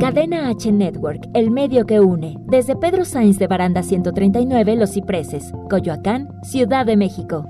[0.00, 2.34] Cadena H Network, el medio que une.
[2.46, 7.44] Desde Pedro Sainz de Baranda 139, Los Cipreses, Coyoacán, Ciudad de México.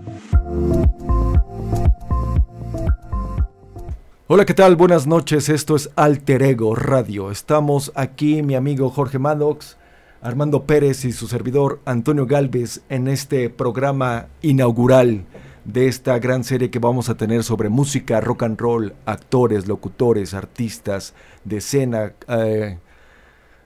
[4.27, 4.75] Hola, ¿qué tal?
[4.75, 5.49] Buenas noches.
[5.49, 7.31] Esto es Alter Ego Radio.
[7.31, 9.77] Estamos aquí, mi amigo Jorge Maddox,
[10.21, 15.25] Armando Pérez y su servidor Antonio Galvez en este programa inaugural
[15.65, 20.35] de esta gran serie que vamos a tener sobre música, rock and roll, actores, locutores,
[20.35, 21.15] artistas
[21.45, 22.79] de escena, eh,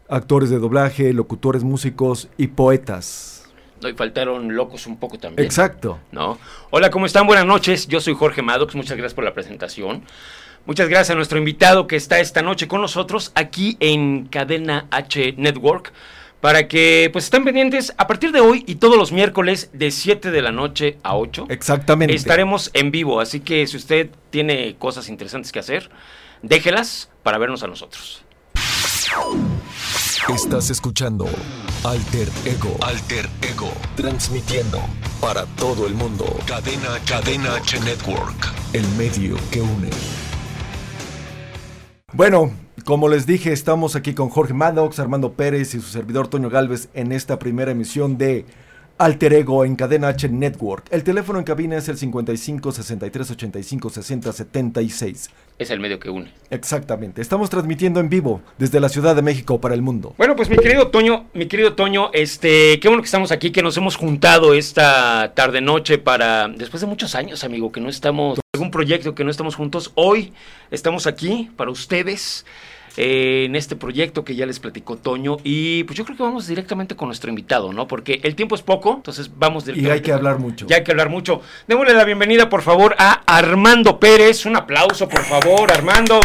[0.08, 3.52] actores de doblaje, locutores, músicos y poetas.
[3.82, 5.44] No, y faltaron locos un poco también.
[5.44, 5.98] Exacto.
[6.12, 6.38] ¿No?
[6.70, 7.26] Hola, ¿cómo están?
[7.26, 7.86] Buenas noches.
[7.86, 8.74] Yo soy Jorge Maddox.
[8.74, 10.02] Muchas gracias por la presentación.
[10.66, 15.34] Muchas gracias a nuestro invitado que está esta noche con nosotros aquí en Cadena H
[15.36, 15.92] Network
[16.44, 20.30] para que pues estén pendientes a partir de hoy y todos los miércoles de 7
[20.30, 21.46] de la noche a 8.
[21.48, 22.14] Exactamente.
[22.14, 25.88] Estaremos en vivo, así que si usted tiene cosas interesantes que hacer,
[26.42, 28.26] déjelas para vernos a nosotros.
[30.28, 31.30] Estás escuchando
[31.82, 32.76] Alter Ego.
[32.82, 33.72] Alter Ego.
[33.96, 34.82] Transmitiendo
[35.22, 36.26] para todo el mundo.
[36.46, 38.52] Cadena, Cadena H Network.
[38.74, 39.88] El medio que une.
[42.12, 42.52] Bueno,
[42.84, 46.88] como les dije, estamos aquí con Jorge Maddox, Armando Pérez y su servidor Toño Galvez
[46.94, 48.44] en esta primera emisión de
[48.98, 50.86] Alter Ego en Cadena H Network.
[50.90, 55.30] El teléfono en cabina es el 55 63 85 60 76.
[55.58, 56.30] Es el medio que une.
[56.50, 57.22] Exactamente.
[57.22, 60.14] Estamos transmitiendo en vivo desde la Ciudad de México para el mundo.
[60.18, 63.62] Bueno, pues mi querido Toño, mi querido Toño, este, qué bueno que estamos aquí, que
[63.62, 68.38] nos hemos juntado esta tarde noche para después de muchos años, amigo, que no estamos
[68.52, 69.90] algún proyecto que no estamos juntos.
[69.96, 70.32] Hoy
[70.70, 72.44] estamos aquí para ustedes
[72.96, 75.38] eh, en este proyecto que ya les platicó Toño.
[75.42, 77.88] Y pues yo creo que vamos directamente con nuestro invitado, ¿no?
[77.88, 79.90] Porque el tiempo es poco, entonces vamos directamente.
[79.90, 80.66] Y hay que hablar mucho.
[80.66, 81.40] Ya hay que hablar mucho.
[81.66, 84.46] Démosle la bienvenida, por favor, a Armando Pérez.
[84.46, 86.20] Un aplauso, por favor, Armando.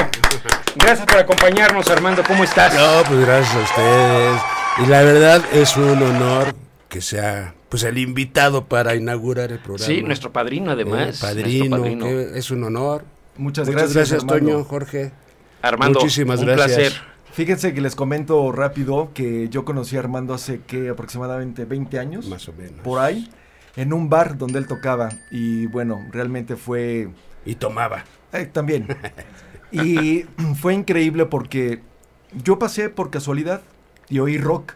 [0.76, 2.24] Gracias por acompañarnos, Armando.
[2.28, 2.74] ¿Cómo estás?
[2.76, 4.42] No, pues gracias a ustedes.
[4.86, 6.54] Y la verdad es un honor
[6.88, 9.86] que sea pues el invitado para inaugurar el programa.
[9.86, 11.18] Sí, nuestro padrino además.
[11.18, 12.08] Eh, padrino, padrino.
[12.08, 13.06] es un honor.
[13.38, 15.12] Muchas, Muchas gracias, gracias Toño, Jorge.
[15.62, 16.78] Armando, Muchísimas un gracias.
[16.78, 17.02] placer.
[17.32, 22.28] Fíjense que les comento rápido que yo conocí a Armando hace que aproximadamente 20 años.
[22.28, 22.82] Más o menos.
[22.82, 23.30] Por ahí,
[23.76, 25.10] en un bar donde él tocaba.
[25.32, 27.10] Y bueno, realmente fue...
[27.46, 28.04] Y tomaba.
[28.34, 28.88] Eh, también.
[29.72, 30.26] y
[30.60, 31.82] fue increíble porque
[32.44, 33.62] yo pasé por casualidad
[34.10, 34.74] y oí rock.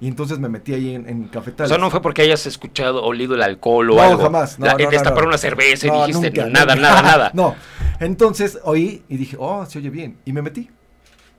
[0.00, 1.70] Y entonces me metí ahí en, en O cafetales.
[1.70, 4.22] sea, no fue porque hayas escuchado, olido el alcohol o No, algo.
[4.22, 4.58] jamás.
[4.58, 5.28] No, La- no, destapar no.
[5.28, 6.88] una cerveza y dijiste nunca, nada, nunca.
[6.88, 7.30] nada, nada.
[7.34, 7.54] No.
[8.00, 10.18] Entonces oí y dije, oh, se oye bien.
[10.26, 10.70] Y me metí.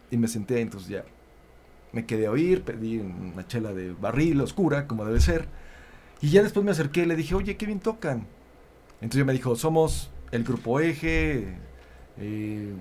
[0.10, 1.04] Y me senté, entonces ya.
[1.92, 5.48] Me quedé a oír, pedí una chela de barril oscura, como debe ser.
[6.22, 8.26] Y ya después me acerqué y le dije, oye, qué bien tocan.
[9.02, 11.48] Entonces me dijo, somos el grupo Eje.
[12.20, 12.74] eh,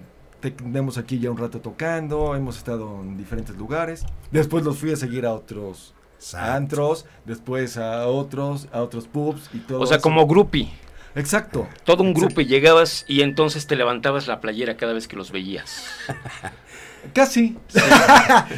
[0.50, 2.34] tenemos aquí ya un rato tocando.
[2.34, 4.04] Hemos estado en diferentes lugares.
[4.30, 5.94] Después los fui a seguir a otros
[6.34, 7.06] antros.
[7.24, 9.80] Después a otros, a otros pubs y todo.
[9.80, 10.70] O sea, como groupie.
[11.14, 11.66] Exacto.
[11.84, 12.26] Todo un Exacto.
[12.26, 15.86] grupo y llegabas y entonces te levantabas la playera cada vez que los veías.
[17.12, 17.56] Casi.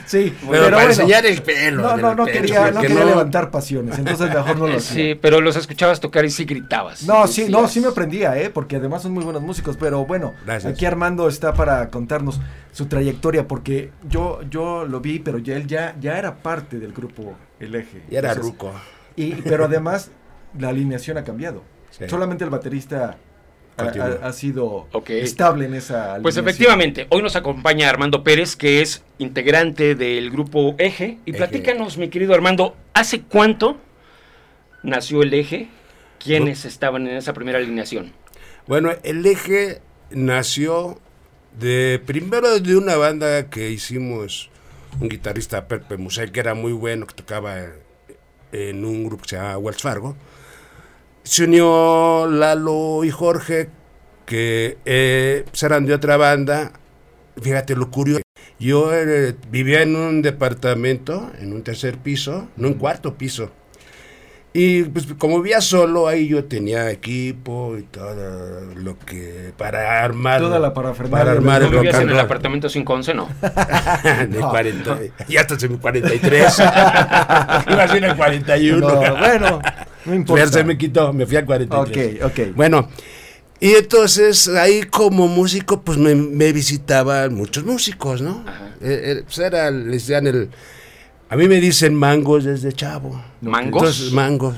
[0.07, 1.83] Sí, Pero, para enseñar el pelo.
[1.83, 4.95] No, no, no pecho, quería, no quería levantar pasiones, entonces mejor no lo hacía.
[4.95, 7.03] Sí, pero los escuchabas tocar y sí gritabas.
[7.05, 8.51] No, sí, no, sí me aprendía, ¿eh?
[8.51, 10.73] Porque además son muy buenos músicos, pero bueno, Gracias.
[10.73, 12.41] aquí Armando está para contarnos
[12.73, 16.93] su trayectoria, porque yo, yo lo vi, pero ya él ya, ya era parte del
[16.93, 18.03] grupo El Eje.
[18.11, 18.73] Y era Entonces, ruco.
[19.17, 20.11] Y, pero además,
[20.59, 21.63] la alineación ha cambiado.
[21.91, 22.05] Sí.
[22.09, 23.17] Solamente el baterista
[23.79, 24.19] ha, Continúa.
[24.23, 26.23] ha- ha sido estable en esa alineación.
[26.23, 31.19] Pues efectivamente, hoy nos acompaña Armando Pérez, que es integrante del grupo Eje.
[31.25, 31.39] Y Eje.
[31.39, 33.79] platícanos, mi querido Armando, ¿hace cuánto
[34.83, 35.69] nació el Eje?
[36.19, 38.13] ¿Quiénes estaban en esa primera alineación?
[38.67, 39.81] Bueno, el eje
[40.11, 40.99] nació
[41.59, 44.51] de primero de una banda que hicimos
[45.01, 47.57] un guitarrista Pepe Musel que era muy bueno, que tocaba
[48.53, 50.17] en un grupo que se llama Wells Fargo.
[51.29, 53.69] Se unió Lalo y Jorge,
[54.25, 56.73] que eh, eran de otra banda.
[57.43, 58.23] Fíjate lo curioso.
[58.59, 63.51] Yo eh, vivía en un departamento, en un tercer piso, no en cuarto piso.
[64.55, 70.41] Y pues como vivía solo, ahí yo tenía equipo y todo lo que para armar.
[70.41, 73.15] Toda la parafernalia Para armar ¿No el vivías en el apartamento 511?
[73.15, 73.29] No.
[74.29, 74.99] de 40,
[75.29, 76.59] ya estás en mi 43.
[76.59, 78.81] Iba a ser en el 41.
[78.81, 79.61] No, bueno,
[80.07, 80.45] no importa.
[80.45, 82.23] Ya se me quitó, me fui al 43.
[82.23, 82.57] Ok, ok.
[82.57, 82.89] Bueno,
[83.61, 88.45] y entonces ahí como músico, pues me, me visitaban muchos músicos, ¿no?
[88.47, 88.69] Ajá.
[88.81, 90.51] Eh, eh, pues era, les decían el...
[91.31, 93.23] A mí me dicen mangos desde chavo.
[93.41, 93.83] ¿Mangos?
[93.83, 94.57] Entonces, mangos.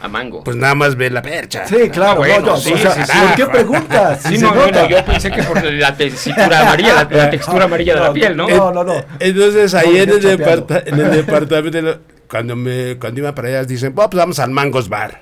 [0.00, 0.42] A mango.
[0.42, 1.64] pues nada más ve la percha.
[1.64, 2.16] Sí, claro.
[2.16, 3.18] bueno, no, sí, o sea, sí, sí.
[3.24, 4.20] ¿Por qué preguntas?
[4.28, 8.00] Sí, no, bueno, yo pensé que por la textura amarilla, la, la textura amarilla de
[8.00, 8.48] la piel, ¿no?
[8.48, 8.94] No, no, no.
[9.20, 13.92] Entonces ahí No, en, el en el departamento, cuando me cuando iba para allá, dicen,
[13.96, 15.20] "Oh, pues vamos al Mangos Bar.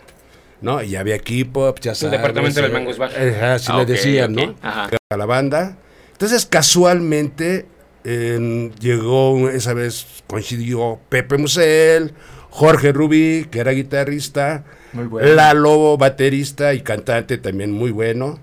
[0.62, 0.82] ¿No?
[0.82, 2.12] Y había equipo, pues, ya sabes.
[2.12, 3.10] departamento del eh, Mangos Bar.
[3.10, 4.54] Ajá, así Ah, le decían, ok, ¿no?
[4.62, 4.88] ajá.
[5.10, 5.76] A la banda.
[6.12, 7.66] Entonces, casualmente,
[8.04, 12.12] eh, llegó esa vez, coincidió Pepe Musel,
[12.50, 15.28] Jorge Rubí, que era guitarrista, Muy bueno.
[15.34, 18.40] Lalo, baterista y cantante también muy bueno.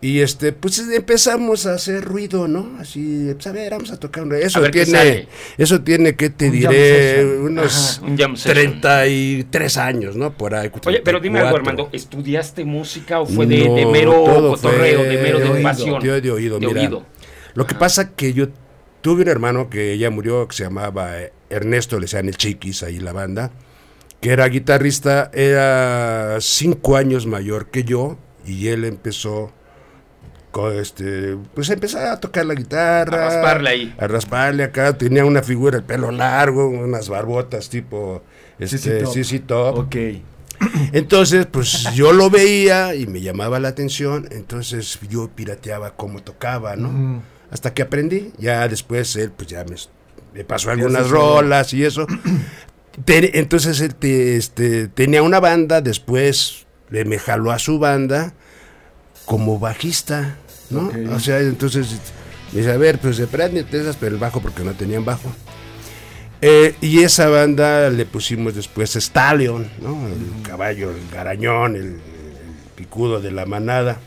[0.00, 2.78] Y este, pues empezamos a hacer ruido, ¿no?
[2.78, 4.22] Así, pues a ver, vamos a tocar.
[4.22, 5.26] un- Eso A qué tiene,
[5.58, 8.54] eso tiene que te Un diré, unos Ajá, un jam session.
[8.54, 10.32] 33 años, ¿no?
[10.32, 10.70] Por ahí.
[10.86, 11.58] Oye, pero dime algo, 34.
[11.58, 16.00] Armando, ¿estudiaste música o fue de, mero cotorreo, de mero de oído, pasión?
[16.02, 16.80] de- de oído, De mira.
[16.80, 17.06] oído.
[17.54, 18.46] Lo que pasa que yo
[19.00, 22.82] tuve un hermano que ya murió, que se llamaba eh, Ernesto, le decían el Chiquis
[22.82, 23.50] ahí en la banda,
[24.20, 29.52] que era guitarrista, era cinco años mayor que yo, y él empezó
[30.50, 33.26] con este, pues empezó a tocar la guitarra.
[33.26, 33.94] A rasparle ahí.
[33.98, 38.22] A rasparle acá, tenía una figura, el pelo largo, unas barbotas tipo
[38.58, 39.12] este, Top.
[39.12, 39.78] CC Top.
[39.78, 39.96] Ok.
[40.92, 46.74] Entonces, pues yo lo veía y me llamaba la atención, entonces yo pirateaba cómo tocaba,
[46.74, 46.88] ¿no?
[46.88, 47.22] Ujú.
[47.50, 49.76] Hasta que aprendí, ya después él, pues ya me,
[50.34, 52.06] me pasó algunas rolas y eso.
[53.04, 58.34] Te- entonces él te- este, tenía una banda, después le me jaló a su banda
[59.24, 60.36] como bajista,
[60.70, 60.90] ¿no?
[61.14, 61.86] O sea, entonces
[62.52, 65.30] me dice, a ver, pues prendete esas, pero el bajo porque no tenían bajo.
[66.40, 70.06] Eh, y esa banda le pusimos después Stallion, ¿no?
[70.06, 71.98] El caballo, el garañón, el, el
[72.76, 73.98] picudo de la manada.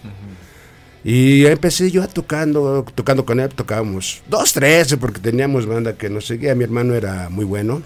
[1.04, 6.10] Y empecé yo a tocando, tocando con él, tocábamos dos, tres, porque teníamos banda que
[6.10, 6.54] nos seguía.
[6.54, 7.82] Mi hermano era muy bueno.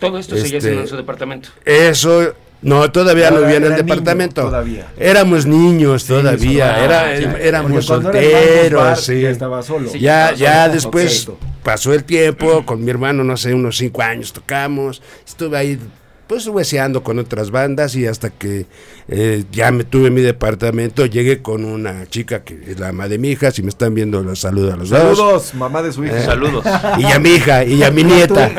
[0.00, 1.50] Todo esto seguía Este- siendo en su departamento.
[1.64, 4.42] Eso, no, todavía no vivía en el niño departamento.
[4.42, 4.86] todavía.
[4.98, 9.20] Éramos niños todavía, era, ah, ya, éramos solteros, Bar, sí.
[9.20, 9.90] Ya estaba solo.
[9.90, 9.98] Sí.
[10.00, 10.72] Ya, estaba ya solo.
[10.74, 11.28] después
[11.62, 15.78] pasó el tiempo, con mi hermano, no sé, unos cinco años tocamos, estuve ahí
[16.26, 18.66] pues hueseando con otras bandas y hasta que
[19.08, 23.18] eh, ya me tuve mi departamento, llegué con una chica que es la ama de
[23.18, 24.98] mi hija, si me están viendo los saludo a los dos.
[25.18, 26.20] Saludos, mamá de su hija.
[26.24, 26.64] Saludos.
[26.98, 28.50] Y a mi hija, y a mi nieta.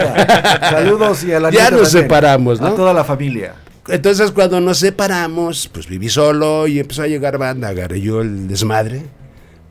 [0.69, 2.04] Saludos y a la Ya nieta nos también.
[2.04, 2.68] separamos, ¿no?
[2.68, 3.56] A toda la familia.
[3.90, 8.48] Entonces cuando nos separamos, pues viví solo y empezó a llegar banda, agarré yo el
[8.48, 9.04] desmadre,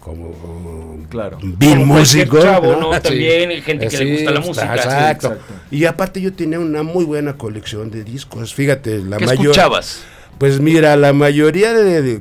[0.06, 1.38] como Claro.
[1.42, 2.38] Bill Como músico.
[2.40, 2.92] chavo, ¿no?
[2.94, 3.00] Sí.
[3.00, 4.74] También hay gente que le Sí, gusta la música.
[4.76, 5.28] Exacto.
[5.28, 5.54] Sí, exacto.
[5.70, 8.54] Y aparte yo tenía una muy buena colección de discos.
[8.54, 9.42] Fíjate, la ¿Qué mayor.
[9.46, 10.00] escuchabas?
[10.38, 12.20] Pues mira, la mayoría de, de-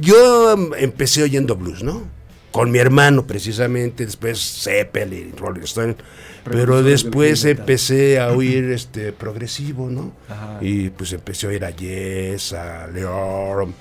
[0.00, 2.04] yo em, empecé oyendo blues, ¿no?
[2.52, 5.96] Con mi hermano precisamente, después Zeppelin, Rolling Stone.
[6.44, 10.12] Pero después empecé a oír este progresivo, ¿no?
[10.28, 10.58] Ajá.
[10.62, 13.72] Y pues empecé a oír a Yes, a Leorm,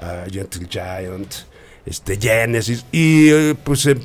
[0.00, 1.34] a Gentle Giant,
[1.86, 3.98] este Genesis y eh, pues em,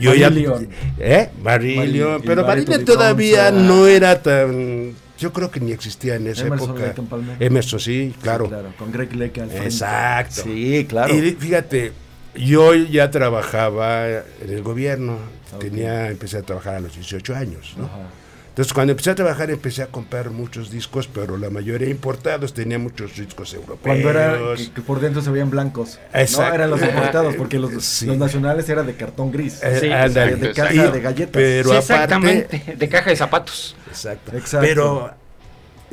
[0.00, 0.68] yo ya Marillion.
[0.98, 1.30] ¿Eh?
[1.42, 3.68] Marillion, Marillion, pero Marillion todavía Thompson.
[3.68, 6.94] no era tan yo creo que ni existía en esa Emerson, época.
[7.38, 8.46] Emerson, sí, claro.
[8.46, 8.74] Sí, claro.
[8.76, 9.66] Con Greg Lake al frente.
[9.66, 10.42] Exacto.
[10.42, 11.14] Sí, claro.
[11.14, 11.92] Y fíjate,
[12.34, 15.18] yo ya trabajaba en el gobierno,
[15.54, 15.60] Ok.
[15.60, 17.84] tenía, empecé a trabajar a los 18 años, ¿no?
[17.84, 18.08] Ajá.
[18.54, 22.78] Entonces cuando empecé a trabajar empecé a comprar muchos discos, pero la mayoría importados, tenía
[22.78, 23.80] muchos discos europeos.
[23.82, 25.98] Cuando era que, que por dentro se veían blancos.
[26.12, 26.48] Exacto.
[26.50, 28.06] No, eran los importados, porque los, Sí.
[28.06, 29.60] los nacionales eran de cartón gris.
[29.60, 30.36] Eh, Sí, ándale.
[30.36, 31.32] de caja Y- de galletas.
[31.32, 32.74] Pero Sí, aparte, exactamente.
[32.78, 33.76] De caja de zapatos.
[33.88, 34.36] Exacto.
[34.36, 34.64] Exacto.
[34.68, 35.10] Pero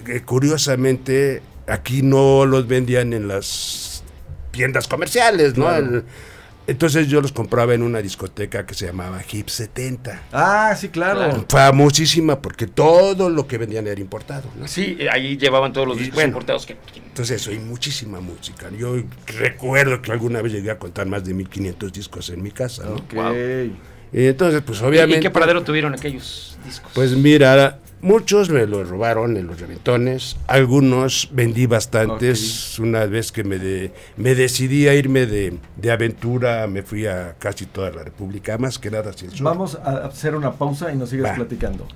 [0.08, 4.04] eh, curiosamente aquí no los vendían en las
[4.52, 5.66] tiendas comerciales, ¿no?
[5.66, 5.86] Claro.
[5.86, 6.04] El-
[6.72, 10.24] entonces yo los compraba en una discoteca que se llamaba Hip 70.
[10.32, 11.20] Ah, sí, claro.
[11.20, 11.46] Claro.
[11.48, 14.68] Famosísima porque todo lo que vendían era importado, ¿no?
[14.68, 16.30] Sí, ahí llevaban todos los discos bueno.
[16.30, 16.78] importados que...
[17.06, 18.70] Entonces oí muchísima música.
[18.78, 18.96] Yo
[19.28, 22.96] recuerdo que alguna vez llegué a contar más de 1500 discos en mi casa, ¿no?
[22.96, 23.14] Ok.
[23.14, 23.34] Wow.
[24.14, 25.20] Y entonces, pues ¿Y- obviamente...
[25.20, 26.92] ¿Y qué paradero tuvieron aquellos discos?
[26.94, 32.78] Pues mira, muchos me los robaron en los reventones, algunos vendí bastantes.
[32.80, 37.36] Una vez que me, de- me decidí a irme de, de aventura, me fui a
[37.40, 39.44] casi toda la República, más que nada hacia el sur.
[39.46, 41.36] Vamos a hacer una pausa y nos sigues Va.
[41.36, 41.88] platicando.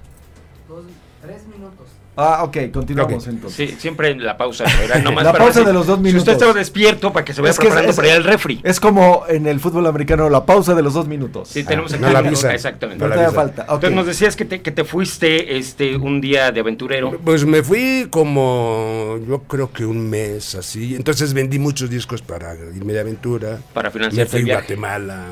[0.67, 0.85] Dos,
[1.21, 1.88] tres minutos.
[2.17, 3.72] Ah, ok, continuamos entonces.
[3.72, 4.63] Sí, siempre en la pausa.
[5.03, 6.22] Nomás La para pausa decir, de los dos Si minutos.
[6.22, 8.62] usted estaba despierto para que se vaya Es preparando es- para ir al refri.
[8.63, 11.50] Es como en el fútbol americano, la pausa de los dos minutos.
[11.50, 12.53] Sí, tenemos Ah, aquí no la un- avisa.
[12.53, 13.03] Exactamente.
[13.03, 13.41] Pero no la avisa.
[13.41, 13.62] falta.
[13.63, 17.17] Entonces nos decías que te, que te fuiste este un día de aventurero.
[17.24, 20.95] Pues me fui como, yo creo que un mes así.
[20.95, 23.60] Entonces vendí muchos discos para irme de aventura.
[23.74, 24.53] Para Me financiar fui el a.
[24.55, 25.25] Guatemala,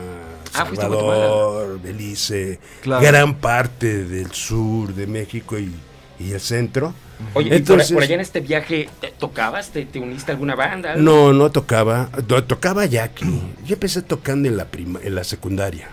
[0.55, 3.01] Ah, fuiste a Salvador, Belice, Claro.
[3.03, 5.71] gran parte del sur de México y,
[6.20, 6.93] y el centro.
[7.34, 9.70] Oye, ¿y por- Entonces- por, allá en este viaje, ¿te tocabas?
[9.70, 10.96] ¿Te, te uniste a alguna banda?
[10.96, 12.10] No, no tocaba.
[12.27, 13.25] To- tocaba ya aquí.
[13.65, 15.89] Yo empecé tocando en la prima, en la secundaria.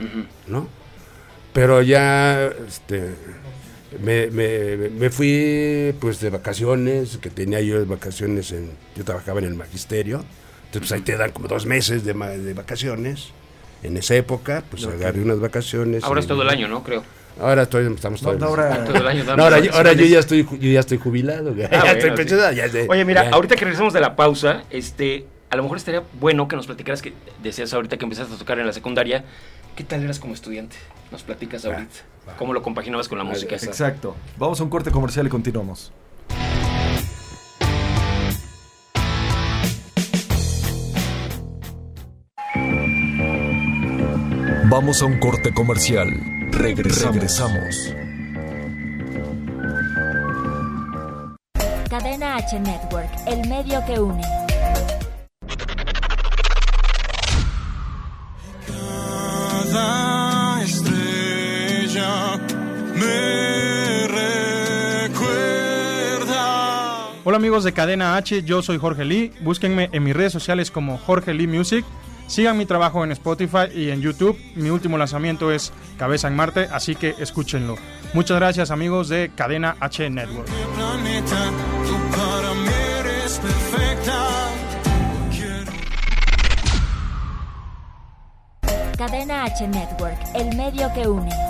[0.47, 0.69] ¿no?
[1.53, 3.15] Pero ya, este,
[4.03, 9.47] me, me- me fui, pues, de vacaciones, que tenía yo vacaciones en, yo trabajaba en
[9.47, 10.25] el magisterio,
[10.67, 13.31] entonces pues, ahí te dan como dos meses de, de vacaciones.
[13.83, 16.05] En esa época, pues agarré unas vacaciones.
[16.05, 16.83] Ahora es todo el año, ¿no?
[16.85, 17.03] Creo.
[17.39, 18.39] Ahora estoy, estamos todos.
[18.39, 20.11] no, ahora- Todo el año dando No, ahora, yo, ahora yo vacaciones.
[20.11, 21.51] ya estoy, yo ya estoy jubilado.
[21.51, 22.17] Ah, ya bueno, estoy sí.
[22.17, 22.87] pensionado, ya sé.
[22.89, 23.31] Oye, mira, Ya.
[23.31, 27.01] ahorita que regresamos de la pausa, este, a lo mejor estaría bueno que nos platicaras
[27.03, 29.25] que decías ahorita que empezaste a tocar en la secundaria.
[29.77, 30.77] ¿Qué tal eras como estudiante?
[31.11, 31.85] Nos platicas ahorita.
[32.29, 32.37] va.
[32.37, 33.67] ¿Cómo lo compaginabas con la música esa?
[33.67, 34.15] Exacto.
[34.37, 35.93] Vamos a un corte comercial y continuamos.
[44.71, 46.09] Vamos a un corte comercial.
[46.53, 47.15] Regresamos.
[47.15, 47.95] Regresamos.
[51.89, 54.23] Cadena H Network, el medio que une.
[59.71, 62.39] Cada estrella
[62.95, 64.07] me
[65.09, 66.39] recuerda.
[67.25, 69.33] Hola amigos de Cadena H, yo soy Jorge Lee.
[69.41, 71.85] Búsquenme en mis redes sociales como Jorge Lee Music.
[72.31, 74.39] Sigan mi trabajo en Spotify y en YouTube.
[74.55, 77.75] Mi último lanzamiento es Cabeza en Marte, así que escúchenlo.
[78.15, 80.49] Muchas gracias amigos de Cadena H Network.
[88.97, 91.50] Cadena H Network, el medio que une.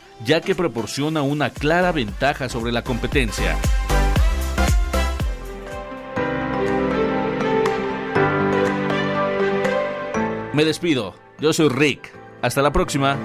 [0.23, 3.57] ya que proporciona una clara ventaja sobre la competencia.
[10.53, 12.11] Me despido, yo soy Rick.
[12.41, 13.17] Hasta la próxima.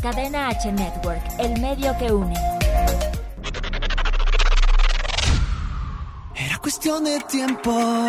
[0.00, 2.34] Cadena H Network, el medio que une.
[6.34, 8.08] Era cuestión de tiempo.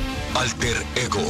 [0.35, 1.25] Alter Ego.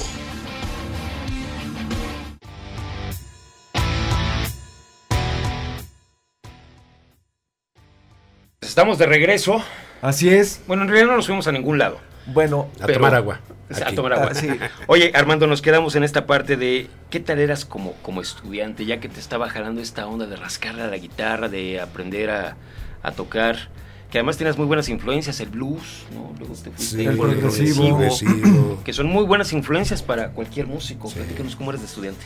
[8.62, 9.62] Estamos de regreso.
[10.02, 10.62] Así es.
[10.68, 12.00] Bueno, en realidad no nos fuimos a ningún lado.
[12.28, 13.40] Bueno, A Pero- tomar agua.
[13.86, 14.28] A tomar agua.
[14.32, 14.50] Ah, sí.
[14.88, 19.00] Oye, Armando, nos quedamos en esta parte de qué tal eras como, como estudiante, ya
[19.00, 22.58] que te estaba jalando esta onda de rascarle a la guitarra, de aprender a,
[23.02, 23.70] a tocar,
[24.12, 26.34] que además tienes muy buenas influencias, el blues, ¿no?
[26.38, 27.88] Luego te fuiste Sí, El progresivo.
[27.98, 28.82] progresivo.
[28.84, 31.10] que son muy buenas influencias para cualquier músico.
[31.10, 31.16] Sí.
[31.16, 32.22] Platícanos cómo eres de estudiante.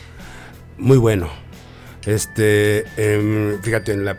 [0.78, 1.28] Muy bueno.
[2.04, 4.16] Este, em, fíjate, en la,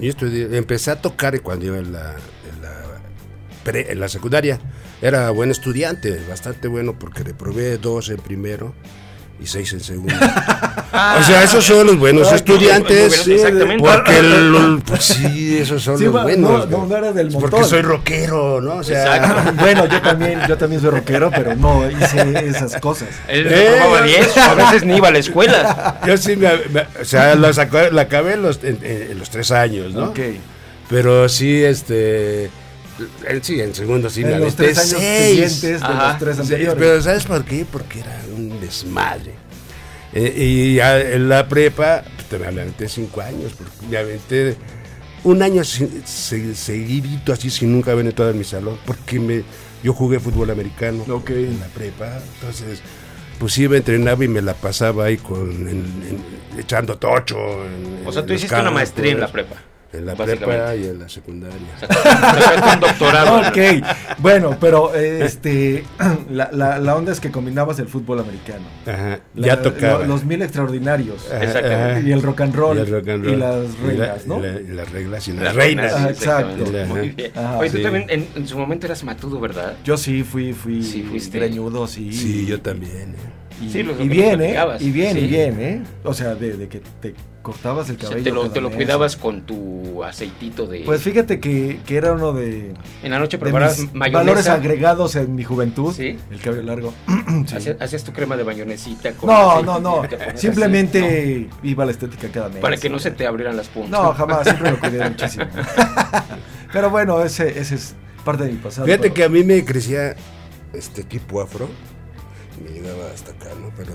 [0.00, 2.12] yo estudié- empecé a tocar cuando iba en la,
[2.52, 2.72] en la,
[3.64, 4.58] pre- en la secundaria.
[5.00, 8.74] Era buen estudiante, bastante bueno, porque reprobé dos en primero
[9.40, 10.14] y seis en segundo.
[10.16, 13.26] o sea, esos son los buenos estudiantes.
[13.28, 13.82] exactamente.
[13.84, 16.68] Porque, el- pues sí, esos son Sí, los va- buenos.
[16.68, 18.76] no, no, no era del Porque soy rockero, ¿no?
[18.76, 23.08] O sea, bueno, yo también, yo también soy rockero, pero no hice esas cosas.
[23.28, 23.70] Él Eh.
[23.70, 26.00] reprobaba 10, o a veces ni iba a la escuela.
[26.06, 29.30] yo sí me, me- o sea, la, sacó- la acabé en los, en- en los
[29.30, 30.06] tres años, ¿no?
[30.06, 30.18] Ok.
[30.88, 32.50] Pero sí, este.
[33.42, 35.28] Sí, en segundo sí me en los tres años seis.
[35.30, 36.08] siguientes de Ajá.
[36.10, 36.74] los tres Sí, anteriores.
[36.78, 37.64] pero ¿sabes por qué?
[37.70, 39.32] Porque era un desmadre.
[40.12, 44.56] Eh, y ya en la prepa, pues, me aventé cinco años, porque me aventé
[45.24, 49.42] un año sin- se- seguidito así sin nunca haber entrado en mi salón, porque me,
[49.82, 52.80] yo jugué fútbol americano en la prepa, entonces
[53.38, 57.36] pues iba, entrenaba y me la pasaba ahí con en- en- echando tocho.
[57.64, 59.62] en- O sea, tú hiciste una maestría en la campos, prepa.
[59.90, 61.56] En la prepa y en la secundaria.
[61.80, 63.38] Sacaste un doctorado.
[63.48, 63.58] Ok,
[64.18, 65.84] bueno, pero eh, este,
[66.30, 68.66] la, la, la onda es que combinabas el fútbol americano.
[68.86, 70.00] Ajá, La- ya tocaba.
[70.00, 71.26] lo- los mil extraordinarios.
[71.32, 71.90] Ajá, Exactamente.
[71.92, 72.00] ajá.
[72.00, 72.76] Y el rock and roll.
[72.76, 73.34] Y el rock and roll.
[73.34, 74.38] Y las Y reinas, ¿no?
[74.38, 75.92] y la- y las reglas y las, Las reinas.
[75.96, 76.64] Ah, exacto.
[76.88, 77.32] Muy bien.
[77.34, 77.58] Ajá.
[77.58, 77.82] Oye, tú Sí.
[77.82, 79.74] también en, en su momento eras matudo, ¿verdad?
[79.84, 81.38] Yo sí fui, fui Sí, fuiste.
[81.38, 82.12] greñudo, sí.
[82.12, 83.14] Sí, yo también.
[83.14, 83.64] ¿eh?
[83.64, 84.56] Y, Sí, y bien, ¿eh?
[84.80, 85.20] Y bien, Sí.
[85.20, 85.82] y bien, ¿eh?
[86.04, 88.24] O sea, de, de que te cortabas el O sea, cabello.
[88.24, 90.80] te lo, te lo cuidabas con tu aceitito de...
[90.80, 94.18] Pues fíjate que, que era uno de, en la noche preparabas mayonesa.
[94.18, 95.94] valores agregados en mi juventud.
[95.94, 96.18] Sí.
[96.30, 96.94] El cabello largo.
[97.46, 97.56] Sí.
[97.56, 100.02] Hacías, hacías tu crema de bayonesita con No, no, no.
[100.34, 102.58] Simplemente iba a la estética cada mes.
[102.58, 103.90] para que no se te abrieran las puntas.
[103.90, 105.44] No, jamás, siempre lo cuidé muchísimo.
[106.72, 108.86] Pero bueno, ese, ese es parte de mi pasado.
[108.86, 110.16] Fíjate pero- que a mí me crecía
[110.72, 111.68] este tipo afro.
[112.64, 113.70] Me llegaba hasta acá, ¿no?
[113.76, 113.92] Pero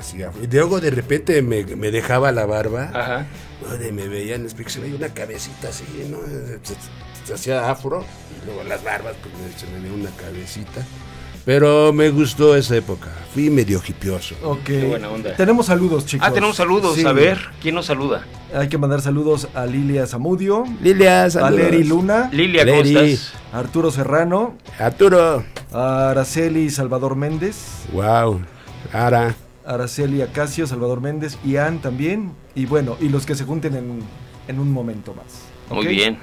[0.00, 0.18] así.
[0.42, 2.90] Y luego de repente me, me dejaba la barba.
[2.94, 3.26] Ajá.
[3.68, 6.18] Donde me veían, es que se veía una cabecita así, ¿no?
[6.62, 6.74] Se,
[7.26, 8.04] se hacía afro.
[8.42, 10.82] Y luego las barbas, pues me- se me veía una cabecita.
[11.46, 13.08] Pero me gustó esa época.
[13.34, 14.34] Fui medio hipioso.
[14.42, 14.64] Ok.
[14.64, 15.36] Qué buena onda.
[15.36, 16.26] Tenemos saludos, chicos.
[16.26, 16.94] Ah, tenemos saludos.
[16.96, 17.04] Sí.
[17.04, 18.24] A ver, ¿quién nos saluda?
[18.54, 21.70] Hay que mandar saludos a Lilia Zamudio, Lilia, a saludos.
[21.70, 22.64] Leri Luna, Lilia,
[23.52, 25.44] a Arturo Serrano, Arturo.
[25.70, 27.56] a Araceli Salvador Méndez,
[27.92, 28.40] Wow.
[28.92, 29.34] Ara.
[29.66, 32.32] Araceli Acacio, Salvador Méndez, y Ann también.
[32.54, 34.00] Y bueno, y los que se junten en,
[34.48, 35.26] en un momento más.
[35.70, 36.18] Muy bien.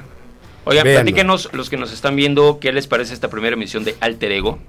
[0.63, 1.01] Oigan, Véanlo.
[1.01, 4.59] platíquenos, los que nos están viendo, ¿qué les parece esta primera emisión de Alter Ego?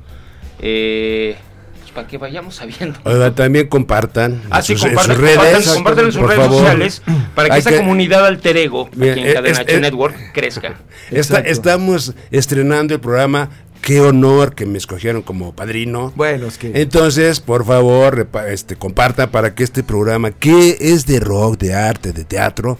[0.61, 1.37] Eh,
[1.81, 2.99] pues para que vayamos sabiendo.
[3.05, 5.37] Oiga, también compartan Ah, en sí, sus, en compartan, sus redes.
[5.37, 6.59] compartan, compartan en sus redes favor.
[6.61, 7.03] sociales
[7.35, 9.81] para que Hay esa que- comunidad Alter Ego aquí en eh, Cadena es- H es-
[9.81, 10.75] Network crezca.
[11.11, 13.51] Está- estamos estrenando el programa.
[13.83, 16.13] Qué honor que me escogieron como padrino.
[16.17, 16.71] Bueno, es que.
[16.81, 22.13] Entonces, por favor, este, compartan para que este programa, que es de rock, de arte,
[22.13, 22.79] de teatro,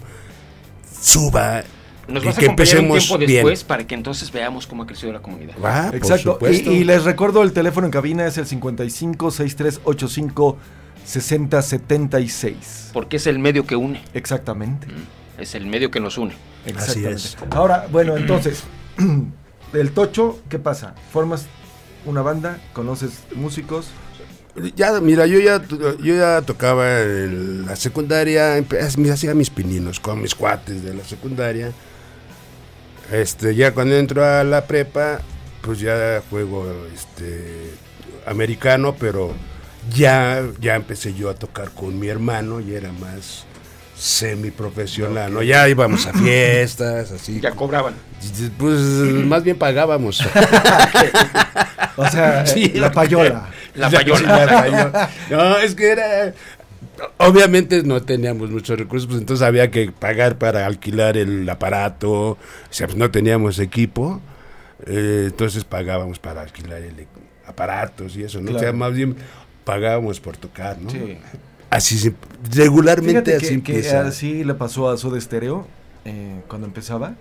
[1.01, 1.63] suba
[2.07, 3.31] Nos y vas a que acompañar un empecemos tiempo bien.
[3.33, 5.55] después para que entonces veamos cómo ha crecido la comunidad.
[5.63, 6.31] Va, por Exacto.
[6.31, 6.71] Y, supuesto.
[6.71, 10.57] y les recuerdo el teléfono en cabina es el 55 6385
[11.05, 12.91] 6076.
[12.93, 14.01] Porque es el medio que une.
[14.13, 14.87] Exactamente.
[15.37, 16.33] Es el medio que nos une.
[16.65, 17.15] Exactamente.
[17.15, 17.37] es.
[17.51, 18.63] Ahora, bueno, entonces,
[19.73, 20.95] el tocho, ¿qué pasa?
[21.11, 21.47] Formas
[22.05, 23.87] una banda, conoces músicos.
[24.75, 28.63] Ya, mira, yo ya, yo ya tocaba en la secundaria,
[29.11, 31.71] hacía mis pininos con mis cuates de la secundaria.
[33.11, 35.21] Este, ya cuando entro a la prepa,
[35.61, 37.71] pues ya juego este
[38.27, 39.33] americano, pero
[39.93, 43.45] ya, ya empecé yo a tocar con mi hermano y era más
[44.03, 45.41] semiprofesional, ¿no?
[45.43, 47.39] Ya íbamos a fiestas, así.
[47.39, 47.93] Ya cobraban.
[48.57, 50.21] Pues más bien pagábamos.
[51.95, 53.49] O sea, Sí, la payola.
[53.75, 54.17] La payola.
[54.17, 55.09] sí, la payola.
[55.29, 56.33] No, es que era.
[57.17, 62.11] Obviamente no teníamos muchos recursos, pues entonces había que pagar para alquilar el aparato.
[62.31, 62.37] O
[62.71, 64.21] sea, pues no teníamos equipo.
[64.87, 67.05] eh, entonces pagábamos para alquilar el
[67.45, 68.49] aparatos y eso, ¿no?
[68.49, 68.77] O sea, Claro.
[68.77, 69.15] más bien
[69.63, 70.89] pagábamos por tocar, ¿no?
[70.89, 71.17] Sí.
[71.73, 72.13] Así se-
[72.55, 75.65] regularmente Fíjate así que, así le pasó a Soda Stereo
[76.05, 77.15] eh, cuando empezaba,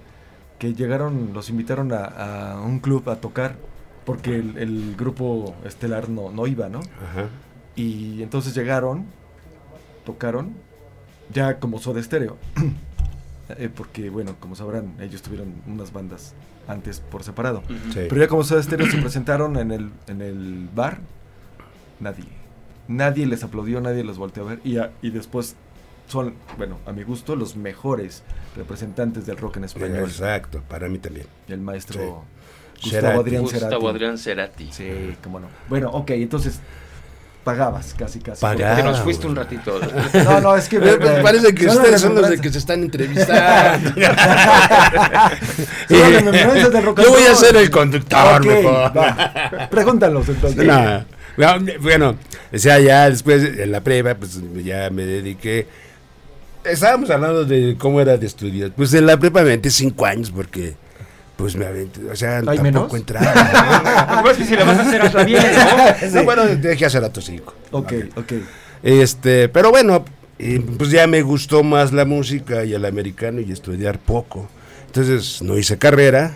[0.59, 3.57] que llegaron, los invitaron a, a un club a tocar,
[4.05, 6.81] porque el, el grupo estelar no, no iba, ¿no?
[6.81, 7.29] Ajá.
[7.77, 9.07] Y entonces llegaron,
[10.05, 10.53] tocaron,
[11.33, 12.37] ya como Soda Stereo.
[13.59, 16.33] Eh, porque, bueno, como sabrán, ellos tuvieron unas bandas
[16.69, 17.63] antes por separado.
[17.93, 18.07] Sí.
[18.09, 21.01] Pero ya como Soda Stereo se presentaron en el, en el bar,
[22.01, 22.25] nadie.
[22.89, 24.61] Nadie les aplaudió, nadie los volteó a ver.
[24.65, 25.57] Y, a- y después
[26.09, 28.23] son, bueno, a mi gusto, los mejores
[28.57, 29.99] representantes del rock en español.
[30.09, 31.27] Exacto, para mí también.
[31.49, 32.07] El maestro Sí.
[32.91, 33.21] Gustavo Cerati.
[33.21, 33.87] Adrián Gustavo Cerati.
[33.87, 34.73] Adrián Cerati.
[34.73, 35.47] Sí, cómo no.
[35.69, 36.59] Bueno, ok, entonces
[37.45, 38.41] pagabas casi, casi.
[38.41, 38.77] Pagaba.
[38.77, 39.81] Que nos fuiste un ratito.
[40.25, 40.79] No, no, es que...
[40.79, 43.91] Me- parece que ustedes son los de que se están entrevistando.
[45.89, 48.97] Yo voy a ser el conductor, mejor.
[48.97, 49.69] va.
[49.71, 50.65] Pregúntalos entonces.
[50.65, 51.03] No,
[51.37, 52.17] no, bueno,
[52.53, 55.67] o sea, ya después en la prueba, pues ya me dediqué.
[56.65, 58.71] Estábamos hablando de cómo era de estudiar.
[58.73, 60.75] Pues en la prepa me aventé cinco años porque,
[61.37, 62.95] pues me aventé, o sea, tampoco menos?
[62.95, 63.27] entraba.
[64.11, 66.11] Lo que pasa es que si la vas a hacer, hazla bien, ¿no?
[66.21, 67.55] No, bueno, dejé hacer a tus cinco.
[67.71, 68.33] Ok, ok.
[68.83, 70.05] Este, pero bueno,
[70.79, 74.49] pues ya me gustó más la música y el americano y estudiar poco.
[74.87, 76.35] Entonces no hice carrera,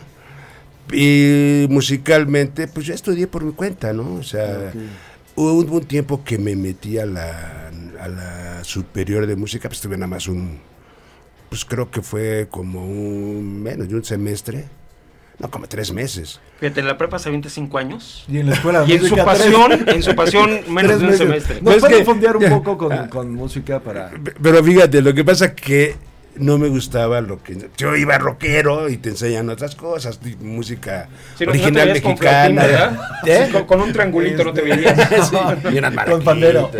[0.93, 4.15] Y musicalmente, pues yo estudié por mi cuenta, ¿no?
[4.15, 4.73] O sea,
[5.35, 9.97] hubo un, tiempo que me metí a la, a la superior de música, pues tuve
[9.97, 10.59] nada más un,
[11.49, 14.67] pues creo que fue como un, menos de un semestre,
[15.39, 16.41] no, como tres meses.
[16.61, 18.25] Fíjate, en la prepa se avienta cinco años.
[18.29, 21.11] Y en la escuela Y en su pasión, en su pasión, menos tres de un
[21.11, 21.19] meses.
[21.19, 21.55] semestre.
[21.57, 24.11] ¿Nos No, es pueden que- fondear un poco con, con música para...?
[24.43, 25.95] Pero fíjate, lo que pasa que
[26.39, 27.69] no me gustaba lo que...
[27.77, 32.11] Yo iba rockero y te enseñan otras cosas, música Sí, no- no te original con
[32.13, 33.21] mexicana.
[33.27, 33.45] ¿Eh?
[33.47, 34.97] Sí, con, con un triangulito no te veías.
[35.31, 35.37] Sí,
[35.75, 36.71] y unas Con pandero.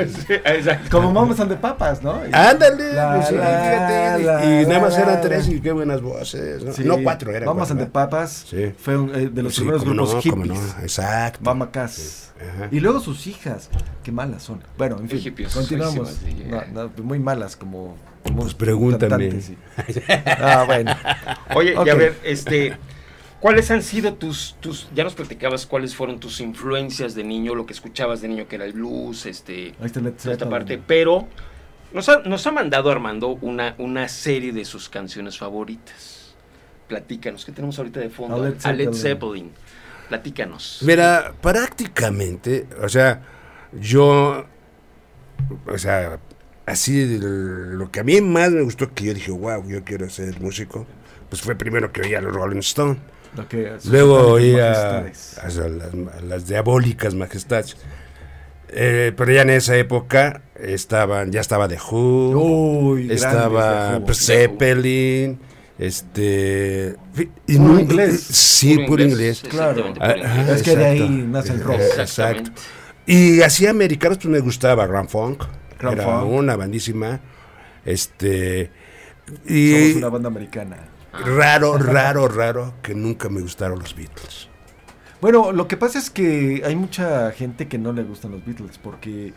[0.91, 2.21] Como Mamas and the Papas, ¿no?
[2.33, 5.73] Ándale, La, pues sí, la, fíjate, la, y nada más la, eran tres y qué
[5.73, 6.63] buenas voces.
[6.63, 6.85] No, Sí.
[6.85, 7.89] no cuatro, eran the ¿verdad?
[7.91, 8.73] Papas Sí.
[8.79, 10.47] fue un, eh, de los Sí, primeros grupos hippies.
[10.49, 11.41] no, exacto.
[11.43, 12.33] Mama Cass.
[12.41, 12.69] Ajá.
[12.71, 13.71] Y luego sus hijas,
[14.03, 14.63] qué malas son.
[14.77, 16.21] Bueno, en fin, continuamos.
[16.49, 19.41] No, no, muy malas como, como Pues pregúntame.
[19.41, 19.57] sí.
[20.27, 20.95] Ah, bueno.
[21.55, 22.77] Oye, y a ver, este,
[23.41, 27.67] ¿cuáles han sido tus, tus, ya nos platicabas cuáles fueron tus influencias de niño, lo
[27.67, 30.79] que escuchabas de niño que era el blues, este, Ahí está Led toda esta parte,
[30.79, 31.27] pero
[31.93, 36.35] nos ha, nos ha mandado Armando una, una serie de sus canciones favoritas.
[36.89, 38.37] Platícanos, ¿qué tenemos ahorita de fondo?
[38.37, 39.51] A Led A Led Zeppelin.
[40.09, 40.79] Platícanos.
[40.83, 43.23] Mira, prácticamente, o sea,
[43.81, 44.45] yo,
[45.67, 46.19] o sea,
[46.65, 50.41] así lo que a mí más me gustó que yo dije, wow, yo quiero ser
[50.41, 50.87] músico,
[51.29, 52.97] pues fue primero que oía a los Rolling Stone.
[53.37, 57.77] Lo que- sus Luego a las, a las diabólicas majestades.
[58.69, 64.33] Eh, pero ya en esa época estaban, ya estaba The Who, Uy, estaba pues, The
[64.35, 64.39] Who.
[64.39, 65.39] Zeppelin,
[65.79, 66.97] este...
[67.47, 68.21] y Puro no- inglés.
[68.23, 69.43] Sí, puro, inglés.
[69.49, 69.93] Claro.
[69.93, 70.49] puro Ah, inglés.
[70.57, 71.81] Es que de ahí nace el rock.
[71.99, 72.51] Exacto.
[73.07, 75.45] Y así americanos pues me gustaba Grand Funk.
[75.79, 76.33] Grand era Funk.
[76.33, 77.21] una bandísima.
[77.85, 78.71] Este
[79.27, 80.77] Somos y una banda americana.
[81.25, 84.49] raro, raro, raro que nunca me gustaron los Beatles.
[85.21, 88.79] Bueno, lo que pasa es que hay mucha gente que no le gustan los Beatles
[88.79, 89.33] porque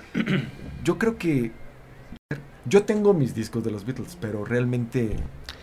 [0.84, 1.52] yo creo que
[2.65, 5.15] yo tengo mis discos de los Beatles, pero realmente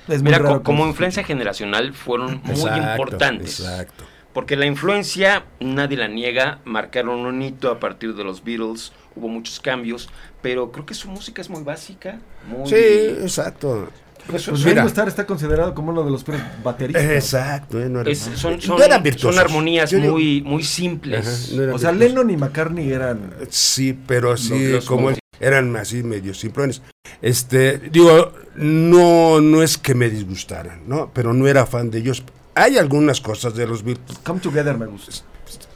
[0.08, 3.60] es Mira, co- como influencia generacional fueron muy Exacto, importantes.
[3.60, 4.04] Exacto.
[4.32, 9.28] Porque la influencia, nadie la niega, marcaron un hito a partir de los Beatles, hubo
[9.28, 10.10] muchos cambios,
[10.42, 12.68] pero creo que su música es muy básica, muy...
[12.68, 12.74] Sí,
[13.22, 13.88] exacto.
[14.26, 14.84] pues, Pues Mira.
[14.84, 17.02] Starr está considerado como uno de los peores bateristas.
[17.02, 21.26] Exacto, eh, no era- es- son, no eran son armonías digo- muy, muy simples.
[21.26, 21.98] Ajá, no eran O sea, virtuosos.
[22.16, 26.82] Lennon y McCartney eran Sí, pero sí, los como como- eran así medio simplones.
[27.22, 31.10] Este, digo, no, no es que me disgustaran, ¿no?
[31.14, 32.22] Pero no era fan de ellos.
[32.54, 34.18] Hay algunas cosas de los Beatles.
[34.24, 35.12] Come Together me gusta.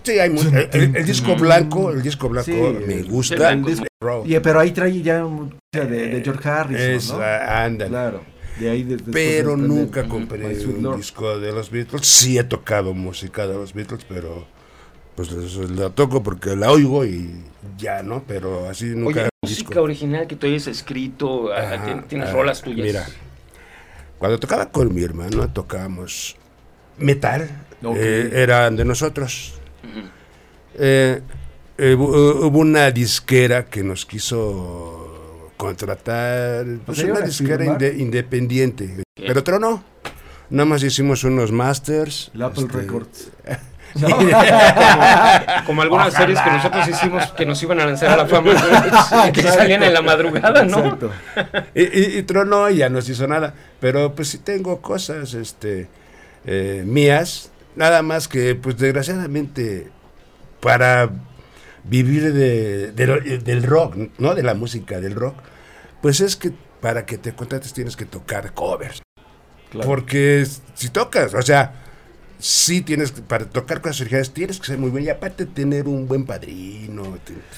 [0.03, 3.55] Sí, hay mu- el, el- el disco blanco, el disco blanco Sí, me gusta.
[4.25, 7.19] Y, pero ahí trae ya mucha de, de George Harrison, Es, ¿no?
[7.21, 7.91] ah, ándale.
[7.91, 8.23] Claro.
[8.59, 10.97] De ahí de- Pero nunca compré un Lord.
[10.97, 12.07] disco de los Beatles.
[12.07, 14.47] Sí he tocado música de los Beatles, pero
[15.17, 17.31] pues eso la toco porque la oigo y
[17.79, 18.25] ya, ¿no?
[18.27, 19.83] Pero así nunca Oye, un música disco.
[19.83, 22.87] original que tú hayas escrito, Ajá, tienes rolas tuyas.
[22.87, 23.07] Mira,
[24.19, 26.37] cuando tocaba con mi hermano, tocábamos
[26.99, 27.49] metal,
[27.83, 27.97] Ok.
[27.99, 29.55] eh, eran de nosotros.
[30.79, 31.21] Eh,
[31.79, 39.03] eh, hu- hubo una disquera que nos quiso contratar, pues sea, una disquera inde- independiente,
[39.15, 39.83] pero tronó.
[40.51, 42.31] Nada más hicimos unos masters.
[42.35, 43.31] El Apple este, Records.
[45.67, 48.53] Como algunas series que nosotros hicimos que nos iban a lanzar a la fama,
[49.33, 50.79] que salían en la madrugada, ¿no?
[50.79, 51.11] Exacto.
[51.75, 53.55] y, y, y tronó y ya no se hizo nada.
[53.81, 55.89] Pero pues sí tengo cosas este,
[56.45, 59.89] eh, mías, nada más que pues desgraciadamente
[60.61, 61.11] para
[61.85, 65.37] vivir de, de lo- del rock, no de la música, del rock,
[66.03, 69.03] pues es que para que te contrates tienes que tocar covers.
[69.71, 69.87] Claro.
[69.89, 71.80] Porque si tocas, o sea,
[72.41, 75.87] sí tienes que, para tocar cosas originales tienes que ser muy bueno y aparte tener
[75.87, 77.17] un buen padrino,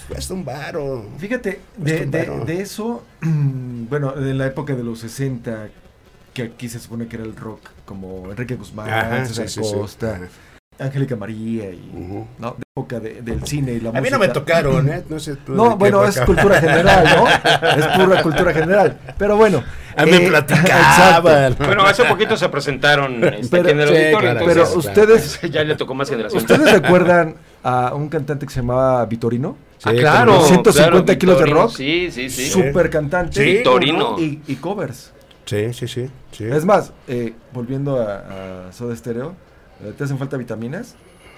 [0.08, 1.06] cuesta un varo.
[1.18, 5.68] Fíjate, de, de- eso, bueno, en la época de los 60,
[6.34, 9.70] que aquí se supone que era el rock, como Enrique Guzmán, Ajá, César sí, sí,
[9.98, 10.51] sí.
[10.82, 11.90] Angélica María, y.
[12.38, 12.52] ¿no?
[12.52, 14.16] De época de- del cine y la A mí música.
[14.16, 15.02] no me tocaron, ¿eh?
[15.08, 17.28] No sé No, bueno, es cultura general, ¿no?
[17.78, 18.98] Es pura cultura general.
[19.18, 19.62] Pero bueno.
[19.96, 21.54] A mí me eh, platicaban.
[21.58, 25.62] Bueno, hace poquito se presentaron este, Pero- en el sí, auditorio, claro, Pero ustedes, ya
[25.64, 26.40] le tocó más generación.
[26.40, 29.56] ¿ustedes recuerdan a un cantante que se llamaba Vitorino?
[29.84, 30.32] Ah, Sí, claro.
[30.34, 31.70] como 150 claro, kilos de rock.
[31.76, 32.48] Sí, sí, sí.
[32.48, 33.42] Super cantante.
[33.44, 34.16] Sí, Vitorino.
[34.18, 35.12] Y, y covers.
[35.44, 36.08] Sí, sí, sí.
[36.30, 36.44] sí.
[36.44, 39.34] Es más, eh, volviendo a, a Soda Stereo,
[39.96, 40.94] ¿te hacen falta vitaminas?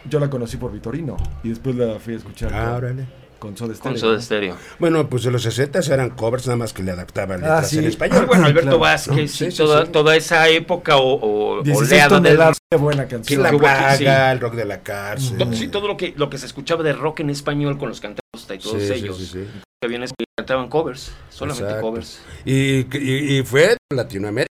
[0.09, 2.53] Yo la conocí por Vitorino y después la fui a escuchar.
[2.53, 3.07] Ah, con- órale.
[3.39, 4.01] con Soda Stereo.
[4.01, 4.23] Con.
[4.23, 4.57] Stereo.
[4.79, 7.79] Bueno, pues de los 60 eran covers, nada más que le adaptaban Ah, letras sí.
[7.79, 8.27] en español.
[8.27, 8.79] Bueno, Alberto Claro.
[8.81, 9.93] Vázquez Sí, sí, toda, sí.
[9.93, 13.43] toda esa época o, o 16 oleada toneladas, qué buena canción.
[13.43, 14.05] la plaga, sí.
[14.07, 15.39] el rock de la cárcel.
[15.39, 18.01] to- sí, todo lo que, lo que se escuchaba de rock en español con los
[18.01, 18.23] cantantes
[18.55, 19.17] y todos ellos.
[19.19, 19.47] sí, sí.
[19.81, 21.87] Que bien es que cantaban covers, solamente Exacto.
[21.87, 22.21] covers.
[22.47, 24.49] Y, y, y fue Latinoamérica,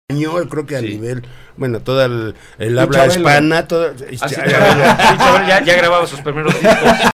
[0.49, 0.87] creo que a Sí.
[0.89, 1.23] nivel,
[1.57, 3.19] bueno, toda el, el Y habla Chabelo.
[3.19, 6.77] hispana, todo, y Ah, sí, Cha- sí, Chabelo ya, ya grababa sus primeros discos.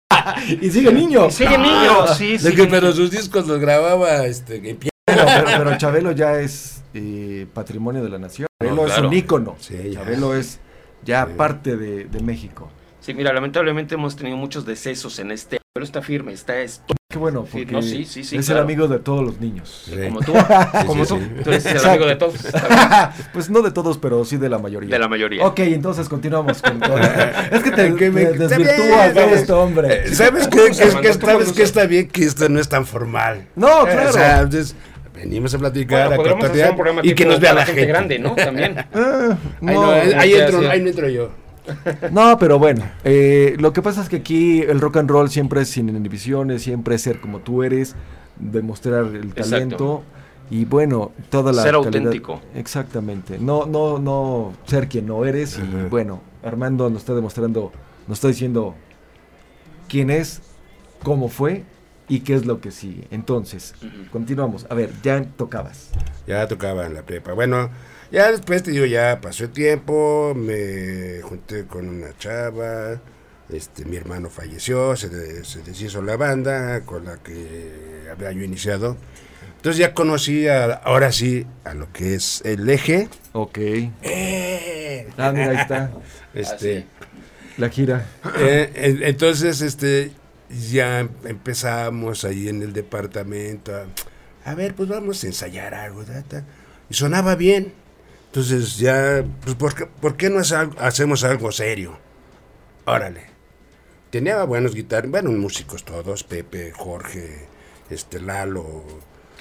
[0.62, 1.30] Y sigue niño.
[1.32, 2.72] Sigue niño, sí, de sigue que, niño.
[2.72, 4.90] pero sus discos los grababa este, en pie.
[5.06, 8.48] Pero, pero- pero Chabelo ya es eh, patrimonio de la nación.
[8.62, 9.56] No, Chabelo es un ícono.
[9.60, 10.00] Sí, ya.
[10.02, 10.60] Chabelo es
[11.04, 11.34] ya Sí.
[11.38, 12.70] parte de, de México.
[13.00, 17.18] Sí, mira, lamentablemente hemos tenido muchos decesos en este, pero está firme, está esto, Qué
[17.18, 18.60] bueno, Sí, porque no, sí, sí, sí, es claro.
[18.60, 19.86] el amigo de todos los niños.
[19.90, 19.96] Sí.
[20.10, 21.30] como tú, Sí, como sí, tú, sí.
[21.44, 22.36] tú eres el amigo de todos,
[23.34, 24.92] pues no de todos, pero sí de la mayoría.
[24.92, 25.44] de la mayoría.
[25.44, 27.00] Ok, entonces continuamos con todo.
[27.52, 30.04] es que te, Que me- te desvirtúas de esto, hombre.
[30.06, 30.58] Eh, ¿Sabes qué?
[30.58, 33.48] Que, es- que sabes que está bien que esto no es tan formal.
[33.56, 34.10] No, Eh, claro.
[34.10, 34.48] O sea,
[35.16, 37.88] venimos a platicar, Bueno, a programa y que nos vea la gente.
[37.88, 38.36] grande, ¿no?
[38.36, 38.78] También.
[38.94, 39.96] Ah, Ahí, no,
[40.38, 41.32] entro, ahí no entro yo.
[42.12, 45.62] No, pero bueno, eh, lo que pasa es que aquí el rock and roll siempre
[45.62, 47.96] es sin inhibiciones, siempre es ser como tú eres,
[48.38, 49.50] demostrar el Exacto.
[49.50, 50.04] talento
[50.52, 52.42] y bueno, toda la Ser calidad- auténtico.
[52.56, 53.38] Exactamente.
[53.40, 55.88] No no no ser quien no eres y Ajá.
[55.90, 57.72] bueno, Armando nos está demostrando,
[58.08, 58.76] nos está diciendo
[59.88, 60.42] quién es,
[61.04, 61.64] cómo fue
[62.08, 63.08] y qué es lo que sigue.
[63.12, 63.76] Entonces,
[64.12, 64.66] continuamos.
[64.70, 65.92] A ver, ya tocabas.
[66.26, 67.34] Ya tocaba en la prepa.
[67.34, 67.70] Bueno,
[68.12, 73.00] ya después te digo, ya pasó el tiempo, me junté con una chava,
[73.50, 78.44] este, mi hermano falleció, se, de- se deshizo la banda con la que había yo
[78.44, 78.98] iniciado.
[79.58, 83.10] Entonces ya conocí a- ahora sí a lo que es el eje.
[83.34, 83.58] Ok.
[84.04, 85.08] ¡Eh!
[85.18, 85.92] Ah, mira, ahí está.
[86.34, 86.86] Este,
[87.58, 88.06] La gira.
[88.38, 90.12] eh, en- entonces, este,
[90.72, 93.76] ya empezamos ahí en el departamento.
[93.76, 96.04] A, a ver, pues vamos a ensayar algo.
[96.90, 97.74] Y sonaba bien.
[98.30, 101.98] Entonces ya, pues ¿por qué, por qué no hace algo- hacemos algo serio?
[102.86, 103.24] Órale.
[104.12, 107.48] Tenía buenos guitarras, bueno, músicos todos, Pepe, Jorge,
[107.90, 108.84] este Lalo.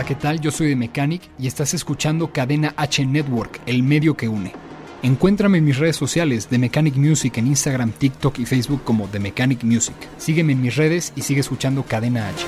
[0.00, 0.40] Hola, ¿qué tal?
[0.40, 4.54] Yo soy de Mechanic y estás escuchando Cadena H Network, el medio que une.
[5.02, 9.18] Encuéntrame en mis redes sociales de Mechanic Music en Instagram, TikTok y Facebook como The
[9.18, 9.94] Mechanic Music.
[10.16, 12.46] Sígueme en mis redes y sigue escuchando Cadena H.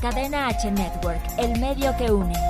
[0.00, 2.49] Cadena H Network, el medio que une.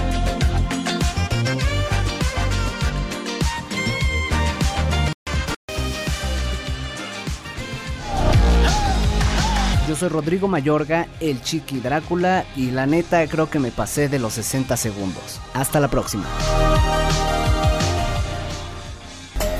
[10.01, 14.33] Soy Rodrigo Mayorga, el Chiqui Drácula, y la neta creo que me pasé de los
[14.33, 15.39] 60 segundos.
[15.53, 16.25] Hasta la próxima.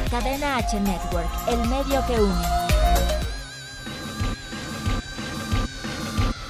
[0.09, 2.33] Cadena H Network, el medio que une.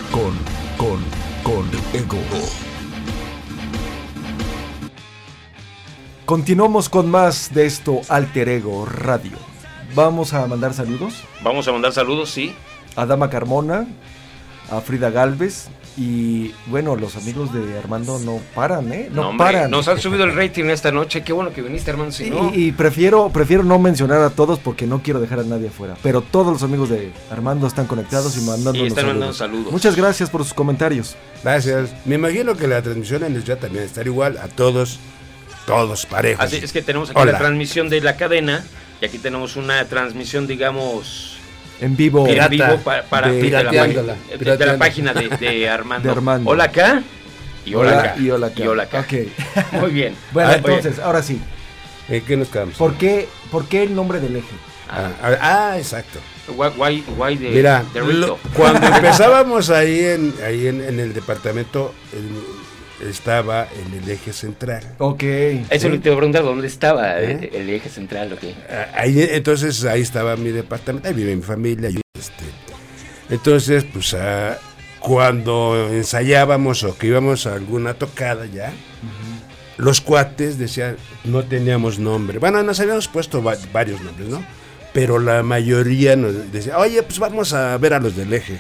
[0.10, 0.38] Con,
[0.78, 1.04] con,
[1.44, 2.18] con ego.
[6.26, 9.38] Continuamos con más de esto Alter Ego Radio.
[9.94, 12.56] Vamos a mandar saludos Vamos a mandar saludos, sí.
[12.96, 13.86] A Dama Carmona,
[14.70, 19.10] a Frida Galvez y bueno, los amigos de Armando no paran, ¿eh?
[19.12, 19.72] No, No, hombre, paran.
[19.72, 21.22] Nos han subido el rating esta noche.
[21.22, 22.12] Qué bueno que viniste, hermano.
[22.14, 25.44] Si no, Y, y prefiero, prefiero no mencionar a todos porque no quiero dejar a
[25.44, 25.96] nadie afuera.
[26.02, 29.14] Pero todos los amigos de Armando están conectados y mandándonos Y están saludos.
[29.20, 29.72] mandando saludos.
[29.74, 31.18] Muchas gracias por sus comentarios.
[31.44, 31.92] Gracias.
[32.06, 34.98] Me imagino que la transmisión en el chat también estará igual a todos,
[35.66, 36.46] todos parejos.
[36.46, 37.34] Así es que tenemos aquí Hola.
[37.34, 38.64] la transmisión de la cadena
[39.02, 41.38] y aquí tenemos una transmisión, digamos,
[41.82, 42.28] En vivo.
[42.28, 46.06] en vivo pa- para, de- de, la, de- de la página de, de Armando.
[46.08, 46.50] De Armando.
[46.50, 47.02] Hola acá
[47.66, 48.16] y hola, Hola acá.
[48.22, 48.64] y hola acá.
[48.64, 49.00] Y hola acá.
[49.02, 49.14] Ok.
[49.82, 50.16] Muy bien.
[50.32, 51.42] Bueno, Ah, entonces, ahora sí.
[52.08, 52.76] ¿En qué nos quedamos?
[52.76, 54.48] ¿Por qué, ¿Por qué el nombre del eje?
[54.90, 55.38] Ah, ah,
[55.72, 56.20] ah, exacto.
[56.58, 61.14] oye, why, why, the, Mira, the lo- cuando empezábamos ahí en ahí en, en el
[61.14, 62.61] departamento, el-
[63.10, 64.84] estaba en el eje central.
[65.00, 65.24] Ok.
[65.24, 65.98] Eso ¿sí?
[66.00, 67.50] te iba a preguntar dónde estaba ¿Eh?
[67.52, 68.54] el, el eje central, ¿o qué?
[68.70, 71.90] Ah, Ahí, entonces ahí estaba mi departamento, ahí vive mi familia.
[71.90, 72.44] yo, este,
[73.30, 74.58] entonces, pues ah,
[75.00, 78.72] cuando ensayábamos o que íbamos a alguna tocada ya,
[79.78, 82.38] los cuates decían, no teníamos nombre.
[82.40, 84.46] Bueno, nos habíamos puesto va- varios nombres, ¿no?
[84.94, 88.60] Pero la mayoría nos decía, oye, pues vamos a ver a los del eje.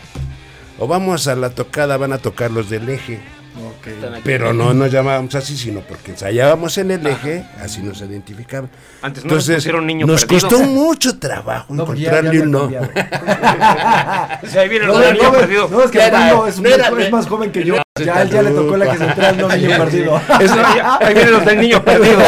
[0.79, 3.19] O vamos a la tocada, van a tocar los del eje.
[3.53, 4.21] Aquí.
[4.23, 8.69] Pero no nos llamábamos así, sino porque ensayábamos en el eje, así nos identificaban.
[9.01, 10.49] Antes no nos pusieron niño nos perdido.
[10.49, 12.81] costó mucho trabajo No, ya- encontrarle un No, lo del
[14.87, 15.67] no, niño no, perdido.
[15.69, 17.75] no, es que Armando es, no muy- era- es más joven que yo.
[18.05, 20.21] Ya, ya le tocó el eje central, no niño perdido.
[20.39, 20.55] Eso,
[21.01, 22.19] ahí vienen los del niño perdido.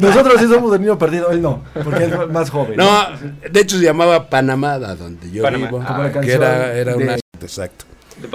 [0.00, 2.76] Nosotros sí somos del niño perdido, él no, porque es más joven.
[2.76, 3.06] No,
[3.48, 5.66] de hecho se llamaba Panamá, da donde yo Panamá.
[5.66, 5.84] vivo.
[5.86, 7.16] La que era, era de- una...
[7.40, 7.84] Exacto.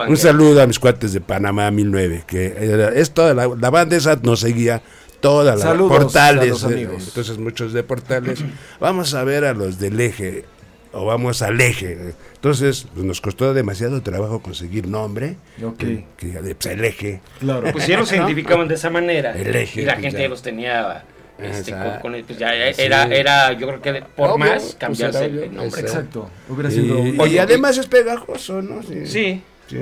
[0.08, 3.96] Un saludo a mis cuates de Panamá 1009, que era, es toda la, la banda
[3.96, 4.82] esa nos seguía
[5.20, 8.44] toda la Saludos portales, a los eh, entonces muchos de portales.
[8.80, 10.46] vamos a ver a los del eje
[10.92, 12.14] o vamos al eje.
[12.36, 15.38] Entonces, pues, nos costó demasiado trabajo conseguir nombre.
[15.64, 15.78] Ok.
[15.78, 17.22] Que, que, pues, el eje.
[17.40, 17.72] Claro.
[17.72, 19.34] Pues ya los identificaban de esa manera.
[19.34, 20.30] El eje, y la pues, gente ya.
[20.30, 21.04] los tenía.
[21.40, 25.44] Este, con, pues ya era, era, yo creo que por Obvio, más pues, cambiarse obvio,
[25.44, 25.82] el nombre.
[25.82, 26.30] Exacto.
[26.50, 27.06] Hubiera sido.
[27.06, 28.82] Y, y además es pegajoso, ¿no?
[28.82, 29.06] Sí.
[29.06, 29.44] Sí.
[29.68, 29.78] Sí,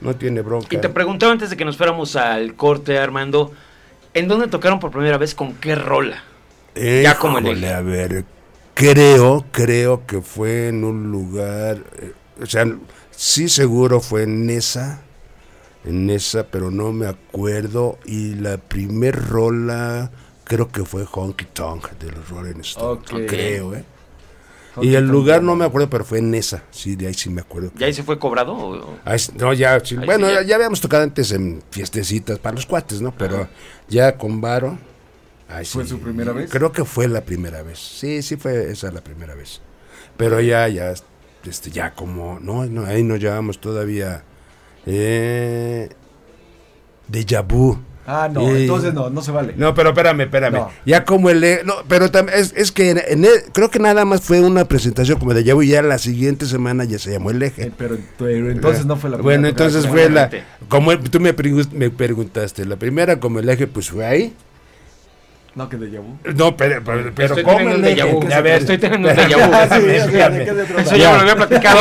[0.00, 0.68] no, tiene bronca.
[0.70, 3.52] Y te preguntaba antes de que nos fuéramos al corte, Armando,
[4.14, 6.22] ¿en dónde tocaron por primera vez con qué rola?
[6.74, 7.72] Ya como eje.
[7.72, 8.24] a ver,
[8.74, 12.64] creo, creo que fue en un lugar, eh, o sea,
[13.10, 15.02] sí seguro fue en esa,
[15.84, 17.98] en esa, pero no me acuerdo.
[18.04, 20.10] Y la primer rola,
[20.44, 23.26] creo que fue Honky Tonk de los Rolling Stones, Ok.
[23.26, 23.84] creo, ¿eh?
[24.82, 27.40] Y el lugar no me acuerdo, pero fue en esa, sí, de ahí sí me
[27.40, 27.70] acuerdo.
[27.76, 28.54] ¿Ya ahí se fue cobrado?
[28.54, 30.54] o- Ahí sí- no, ya, sí, bueno, sí, ya.
[30.54, 33.12] habíamos tocado antes en fiestecitas para los cuates, ¿no?
[33.16, 33.48] Pero
[33.88, 34.78] ya con Varo.
[35.48, 36.50] ahí ¿Fue sí, su primera vez?
[36.50, 37.78] Creo que fue la primera vez.
[37.78, 39.60] Sí, sí fue esa la primera vez.
[40.16, 40.92] Pero ya, ya,
[41.44, 44.24] este, ya como, no, no ahí nos llevamos todavía.
[44.84, 45.88] Eh,
[47.08, 47.78] Deja vu.
[48.10, 49.52] Ah, no, Y- entonces no, no se vale.
[49.58, 50.54] No, pero espérame, espérame.
[50.54, 50.70] No.
[50.86, 51.44] Ya como el...
[51.66, 54.64] No, pero también es, es que en, en el- creo que nada más fue una
[54.64, 57.64] presentación como de Yabu y ya la siguiente semana ya se llamó el eje.
[57.64, 60.02] Eh, pero, pero entonces no fue la Bueno, primera entonces tocada.
[60.04, 60.30] fue la.
[60.68, 61.34] Como tú me,
[61.74, 64.34] me preguntaste, la primera como el eje, pues fue ahí.
[65.54, 66.18] No, que de Yabu.
[66.36, 68.02] No, pero, pero, pero Estoy ¿cómo teniendo el un eje?
[68.02, 68.32] déjà vu.
[68.32, 69.16] A ver, Estoy teniendo un.
[69.16, 70.82] ¿de trata?
[70.82, 71.78] Eso ya me lo había platicado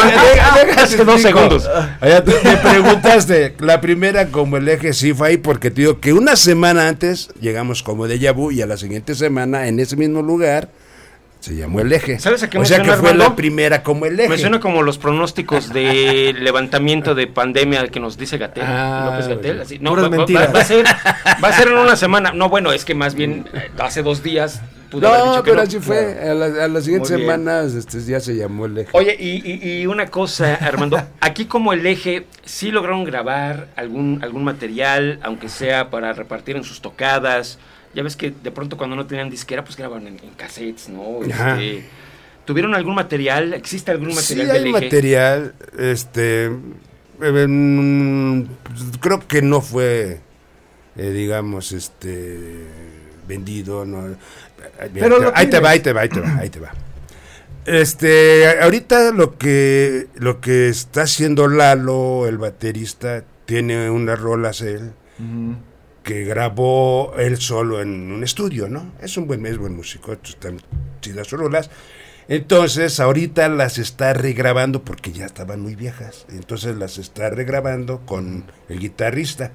[0.77, 1.69] hace dos segundos.
[2.01, 5.99] Allá tú me preguntaste, la primera como el eje sí fue ahí porque te digo
[5.99, 9.95] que una semana antes llegamos como de vu y a la siguiente semana en ese
[9.95, 10.69] mismo lugar
[11.47, 12.19] se llamó el eje.
[12.19, 14.29] ¿Sabes a qué o sea que fue la primera como el eje.
[14.29, 19.27] Me suena como los pronósticos de levantamiento de pandemia que nos dice Gatel, Ah, López
[19.29, 19.81] Gatel.
[19.81, 20.85] No, va, va- va a ser,
[21.43, 22.33] va a ser en una semana.
[22.33, 25.61] No, bueno, es que más bien eh, hace dos días pudo No, pero no.
[25.61, 26.17] así fue.
[26.29, 28.89] A, la- a las siguientes semanas este, ya se llamó el eje.
[28.91, 34.19] Oye, y, y- y una cosa, Armando, aquí como el eje, sí lograron grabar algún,
[34.21, 37.57] algún material, aunque sea para repartir en sus tocadas.
[37.97, 41.23] Ya ves que de pronto cuando no tenían disquera, pues grababan en, en cassettes, ¿no?
[41.23, 41.83] Este,
[42.45, 43.55] ¿Tuvieron algún material?
[43.55, 44.85] ¿Existe algún Sí material hay del eje?
[44.85, 48.43] material, este, eh, mm,
[48.99, 50.19] creo que no fue,
[50.95, 52.67] eh, digamos, este,
[53.27, 54.15] vendido, no.
[54.93, 56.73] Pero lo ahí te va, ahí te va, ahí te va, ahí te va.
[57.65, 64.91] Este, ahorita lo que lo que está haciendo Lalo, el baterista, tiene unas rolas él
[65.17, 65.55] Ujú.
[66.07, 68.93] Que grabó él solo en un estudio, ¿no?
[69.01, 70.61] Es un buen, es buen músico, están
[71.01, 71.69] chidas sus rolas.
[72.29, 76.25] Entonces, ahorita las está regrabando porque ya estaban muy viejas.
[76.29, 79.51] Entonces las está regrabando con el guitarrista.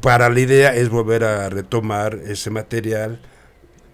[0.00, 3.20] Para la idea es volver a retomar ese material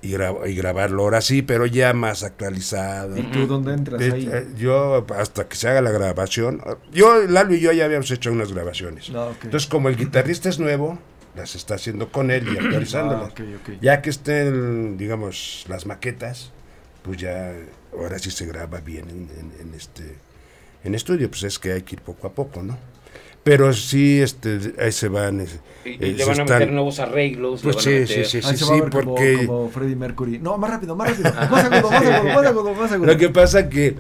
[0.01, 3.19] y, gra- y grabarlo ahora sí, pero ya más actualizado.
[3.19, 4.27] ¿Y tú dónde entras ahí?
[4.33, 6.63] eh, Yo, hasta que se haga la grabación,
[6.93, 9.11] yo, Lalo y yo ya habíamos hecho unas grabaciones.
[9.15, 9.45] Ah, ok.
[9.45, 10.99] Entonces, como el guitarrista es nuevo,
[11.37, 13.33] las está haciendo con él y actualizándolas.
[13.33, 13.35] Ah.
[13.81, 16.51] Ya que estén, digamos, las maquetas,
[17.03, 17.53] pues ya,
[17.93, 20.17] ahora sí se graba bien en, en- en este
[20.85, 22.79] en estudio, pues es que hay que ir poco a poco, ¿no?
[23.47, 25.41] Pero sí, este, ahí se van.
[25.41, 27.63] es- Y, y eh, le van a están- meter nuevos arreglos.
[27.65, 29.95] le Pues van a sí, meter- sí, sí, Ahí sí, sí, como, porque como Freddie
[29.95, 30.39] Mercury.
[30.41, 31.33] No, más rápido, más rápido.
[31.49, 32.91] Más agudo, más agudo, más agudo, más.
[33.13, 33.95] Lo que pasa que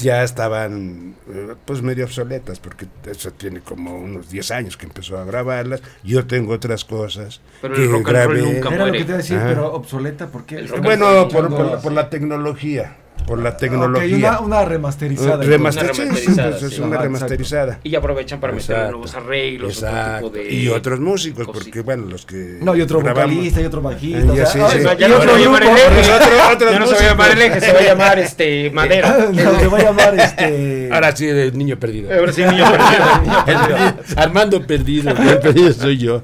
[0.00, 5.18] ya estaban eh, pues medio obsoletas, porque eso tiene como unos 10 años que empezó
[5.18, 5.82] a grabarlas.
[6.04, 8.42] Yo tengo otras cosas Pero que el rock and roll grabé.
[8.54, 9.48] nunca Era lo que te iba a decir, Ajá.
[9.48, 10.58] pero obsoleta, ¿por qué?
[10.58, 14.16] El rock and Bueno, por, por la tecnología, por la tecnología.
[14.16, 15.42] una, una remasterizada.
[15.44, 16.80] Remaster- Una sí, sí, remasterizada, pues es sí.
[16.80, 17.78] una Ajá, remasterizada.
[17.84, 18.90] Y aprovechan para meter Exacto.
[18.92, 20.26] nuevos arreglos, Exacto.
[20.26, 20.54] otro tipo de...
[20.54, 21.64] Y otros músicos, cositas.
[21.64, 22.58] porque bueno, los que.
[22.60, 24.18] No, y otro grabamos- vocalista, y otro bajista.
[24.32, 24.58] Eh, ya sí.
[24.58, 24.94] No otro se va a
[25.38, 28.18] llamar el eje, ya no se va a llamar el eje, se va a llamar
[28.18, 29.28] este madera.
[29.32, 30.88] No, se va a llamar este.
[30.92, 32.12] Ahora sí, el niño perdido.
[32.14, 33.76] Ahora sí, niño perdido, niño perdido.
[34.16, 36.22] Armando perdido, el perdido soy yo.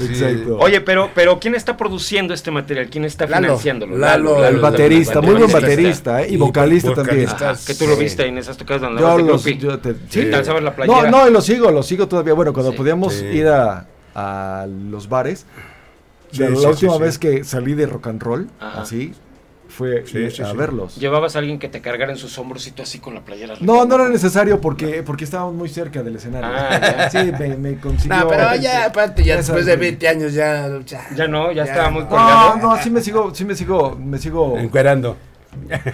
[0.00, 0.58] Exacto.
[0.58, 2.88] Oye, pero, pero ¿quién está produciendo este material?
[2.90, 3.46] ¿Quién está Lalo.
[3.48, 3.96] financiándolo?
[3.98, 6.26] Lalo, el el baterista, muy buen baterista, ¿eh?
[6.30, 7.28] Y Y vocalista también.
[7.28, 10.74] Ajá, que tú lo viste en esas tocadas donde Yo los, yo te- Sí, la
[10.74, 11.10] playera.
[11.10, 12.34] No, no, lo sigo, lo sigo todavía.
[12.34, 12.76] Bueno, cuando Sí.
[12.78, 13.26] podíamos Sí.
[13.26, 15.46] ir a, a los bares,
[16.32, 17.02] Sí, la, sí, última sí, sí.
[17.04, 18.82] vez que salí de rock and roll, Ajá.
[18.82, 19.14] así,
[19.74, 20.56] fue Sí, ir sí, a sí.
[20.56, 20.96] verlos.
[20.96, 23.54] Llevabas a alguien que te cargara en sus hombros y tú así con la playera.
[23.60, 26.48] No, no era necesario porque, porque estábamos muy cerca del escenario.
[26.52, 27.10] Ah, ya.
[27.14, 28.16] Sí, me, me consiguió.
[28.16, 30.68] No, pero ya, aparte, ya después de 20 años, ya.
[30.86, 32.08] Ya, Ya no, ya, estaba muy no.
[32.08, 32.56] colgado.
[32.56, 34.58] No, no, sí me sigo, sí me sigo, me sigo.
[34.58, 35.16] Encuerando.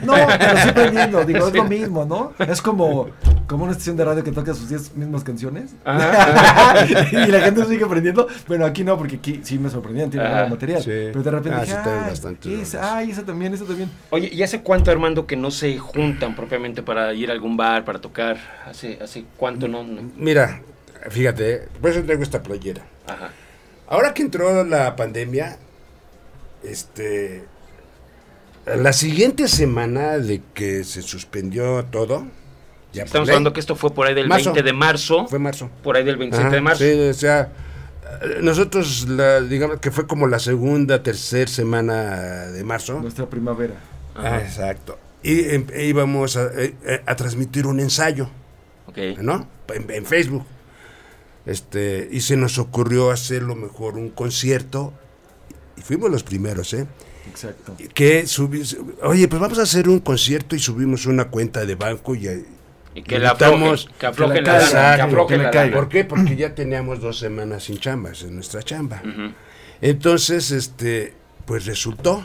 [0.05, 2.33] No, pero sí prendiendo, digo, es lo mismo, ¿no?
[2.39, 3.09] Es como,
[3.47, 5.73] como una estación de radio que toca sus 10 mismas canciones.
[5.85, 6.85] Ajá.
[7.13, 8.27] y la gente sigue aprendiendo.
[8.49, 10.83] Bueno, aquí no, porque aquí sí me sorprendían, tiene buen material.
[10.83, 10.91] Sí.
[10.91, 11.83] Pero de repente Ah, dije, ay,
[12.63, 12.93] esa, rolas.
[12.97, 13.91] ay, esa también, esa también.
[14.11, 17.85] Oye, ¿y hace cuánto, Armando, que no se juntan propiamente para ir a algún bar,
[17.85, 18.39] para tocar?
[18.67, 19.83] ¿Hace, hace cuánto no?
[19.85, 20.03] no?
[20.17, 20.61] Mira,
[21.11, 22.83] fíjate, por eso traigo esta playera.
[23.07, 23.31] Ajá.
[23.89, 25.57] Ahora que entró la pandemia,
[26.63, 27.45] este.
[28.77, 32.27] La siguiente semana de que se suspendió todo.
[32.93, 34.53] Ya Estamos hablando que esto fue por ahí del Marzo.
[34.53, 35.27] 20 de marzo.
[35.29, 35.71] Fue marzo.
[35.83, 36.85] Por ahí del 27 Ajá, de marzo.
[36.85, 37.53] Sí, o sea,
[38.41, 43.01] nosotros, la, digamos que fue como la segunda, tercera semana de marzo.
[43.01, 43.75] Nuestra primavera.
[44.17, 44.99] Ah, exacto.
[45.23, 48.29] Y em, e íbamos a, eh, eh, a transmitir un ensayo,
[48.87, 48.99] Ok.
[49.21, 49.49] ¿no?
[49.73, 50.45] En, en Facebook.
[51.47, 54.93] Este, y se nos ocurrió hacer lo mejor un concierto.
[55.77, 56.87] Y fuimos los primeros, ¿eh?
[57.31, 57.77] Exacto.
[57.95, 62.15] Que subi- oye, pues vamos a hacer un concierto y subimos una cuenta de banco
[62.15, 62.45] y, eh,
[62.95, 65.07] Y que la aflojen, que aflojen que la la la caiga.
[65.65, 65.77] lana.
[65.77, 66.05] ¿Por qué?
[66.05, 69.01] Porque ya teníamos dos semanas sin chambas en nuestra chamba.
[69.81, 71.15] Entonces, este,
[71.47, 72.23] pues resultó.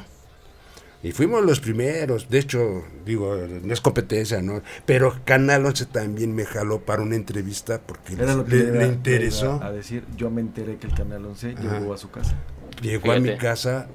[1.03, 2.29] Y fuimos los primeros.
[2.29, 4.63] De hecho, digo, no es competencia, ¿no?
[4.87, 9.61] Pero Canal 11 también me jaló para una entrevista porque le, interesó.
[9.61, 11.79] A decir, yo me enteré que el Canal 11 Ajá.
[11.79, 12.33] llegó a su casa.
[12.81, 13.87] Llegó a mi casa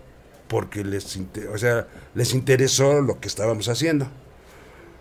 [0.51, 1.17] porque les,
[1.53, 4.09] o sea, les interesó lo que estábamos haciendo.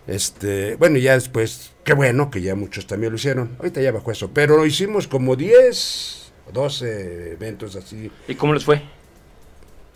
[0.06, 3.56] Este, bueno, y ya después, qué bueno que ya muchos también lo hicieron.
[3.58, 8.12] Ahorita ya bajó eso, pero lo hicimos como 10, 12 eventos así.
[8.28, 8.80] ¿Y cómo les fue?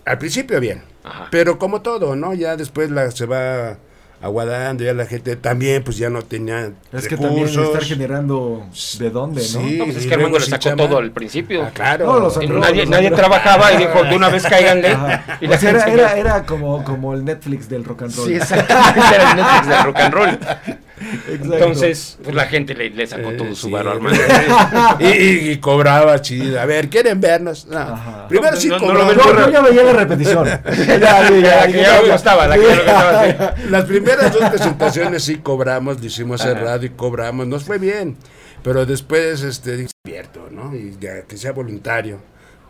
[0.05, 1.29] Al principio bien, Ajá.
[1.31, 2.35] pero como todo, ¿no?
[2.35, 3.79] Ya después la, se va
[4.25, 7.67] aguadando, ya la gente también pues ya no tenía Es que también recursos.
[7.67, 8.67] estar generando
[8.99, 9.47] de dónde, ¿no?
[9.61, 11.63] Sí, No, pues es que Armando luego le sin sacó todo al principio.
[11.65, 12.07] Ah, claro.
[12.07, 12.21] No,
[12.59, 13.17] nadie los nadie sangró.
[13.17, 14.89] trabajaba y dijo, de una vez cáiganle.
[14.89, 15.39] Ajá.
[15.41, 18.27] Y la O sea, era, era, era como, como el Netflix del rock and roll.
[18.29, 20.39] Sí, exactamente, era el Netflix de rock and roll.
[21.29, 21.55] Exacto.
[21.55, 23.73] Entonces, pues la gente le, le sacó Eh, todo su sí.
[23.73, 24.21] barro a Armando.
[25.01, 26.61] y, y- y cobraba chido.
[26.61, 27.67] A ver, ¿quieren vernos?
[27.67, 28.27] No.
[28.29, 29.13] Primero No, sí no, no cobraba.
[29.15, 30.45] Yo, yo ya veía la repetición.
[30.87, 33.25] ya, ya, ya me gustaba, la que ya me gustaba,
[33.57, 33.63] sí.
[33.71, 38.17] Las primeras dos presentaciones sí cobramos, lo hicimos cerrado y cobramos, nos fue bien.
[38.63, 40.75] Pero después, este, despierto, ¿no?
[40.75, 42.19] Y ya que sea voluntario.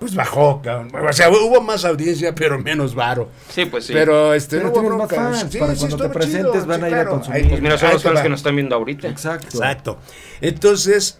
[0.05, 0.90] Pues bajó, cabrón.
[1.09, 3.30] O sea, hubo más audiencia, pero menos varo.
[3.48, 3.92] Sí, pues sí.
[3.94, 6.80] Pero este, Pero no hubo más fans, Sí, para sí, cuando te presentes chido, van
[6.80, 7.11] sí, a ir a claro.
[7.12, 7.42] consumir.
[7.42, 9.09] Ahí- pues mira, son los fans que nos están viendo ahorita.
[9.09, 9.46] Exacto.
[9.46, 9.98] Exacto.
[10.42, 11.18] Entonces,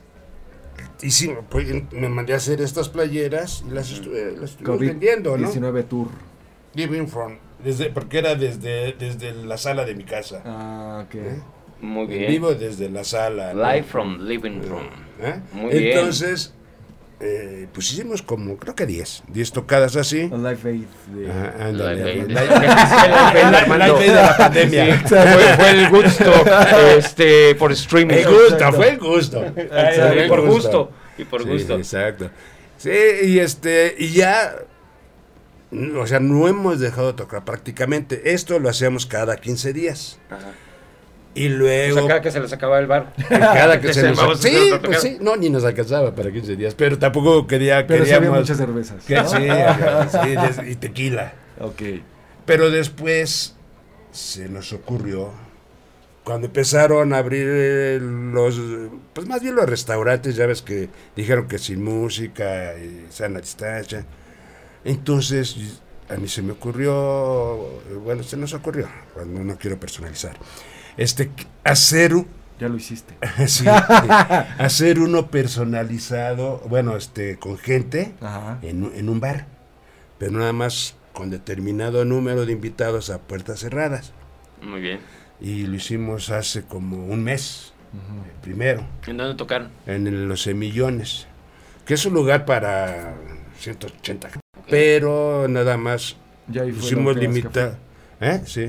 [1.03, 5.49] hicimos, pues, me mandé a hacer estas playeras y las estuve, las estuvimos vendiendo, ¿no?
[5.49, 6.09] COVID-19 Tour.
[6.75, 10.43] Living from desde, porque era desde, desde la sala de mi casa.
[10.45, 11.15] Ah, ok.
[11.81, 12.27] Muy En bien.
[12.31, 13.55] vivo desde la sala.
[13.55, 13.63] ¿no?
[13.63, 14.89] Live from living room.
[15.23, 15.41] ¿Eh?
[15.53, 15.99] Muy bien.
[17.21, 20.29] Eh, pues hicimos como, creo que 10, 10 tocadas así.
[20.29, 20.85] Live Aid
[21.61, 23.99] ándale, Live Aid.
[23.99, 24.99] De la pandemia.
[24.99, 26.49] Sí, fue, fue el Woodstock
[26.99, 28.15] este, por streaming.
[28.17, 29.45] El gusto, fue el gusto.
[29.45, 30.25] Exacto.
[30.25, 30.93] Y por gusto.
[31.17, 31.77] Y por Sí, gusto.
[31.77, 32.31] Exacto.
[32.77, 32.91] Sí,
[33.23, 34.57] y este, y ya,
[35.97, 38.33] o sea, no hemos dejado de tocar prácticamente.
[38.33, 40.19] Esto lo hacíamos cada 15 días.
[40.31, 40.53] Ajá.
[41.35, 43.13] Y O luego, sea, cada que se les acaba el bar.
[43.29, 44.17] cada que se Ese, nos...
[44.19, 47.87] vamos a Sí, pues sí, no, ni nos alcanzaba para 15 días, pero tampoco quería,
[47.87, 48.41] Pero sí había queríamos...
[48.41, 49.05] muchas cervezas.
[49.05, 49.29] que- ¿no?
[49.29, 51.33] sí, sí, y tequila.
[51.61, 51.83] Ok.
[52.47, 53.57] Pero después
[54.13, 55.31] se nos ocurrió,
[56.23, 58.61] cuando empezaron a abrir eh, los,
[59.13, 64.07] pues más bien los restaurantes, ya ves que dijeron que sin música y sana distancia.
[64.85, 70.37] Entonces a mí se me ocurrió, bueno, se nos ocurrió, bueno, no quiero personalizar,
[70.97, 71.31] este,
[71.65, 72.27] hacer un-
[72.61, 73.15] Ya lo hiciste.
[73.47, 73.65] Sí,
[74.59, 78.59] hacer uno personalizado, bueno, este, con gente Ajá.
[78.63, 79.47] en, un- en un bar,
[80.19, 84.13] pero nada más con determinado número de invitados a puertas cerradas.
[84.63, 85.01] Muy bien.
[85.41, 89.69] Y lo hicimos hace como un mes, el primero, ¿En dónde tocaron?
[89.87, 91.27] en el- los semillones,
[91.87, 93.15] que es un lugar para
[93.59, 94.31] 180.
[94.71, 96.17] Pero nada más
[96.49, 97.77] Ya hicimos limitado.
[98.21, 98.41] ¿Eh?
[98.47, 98.67] Sí.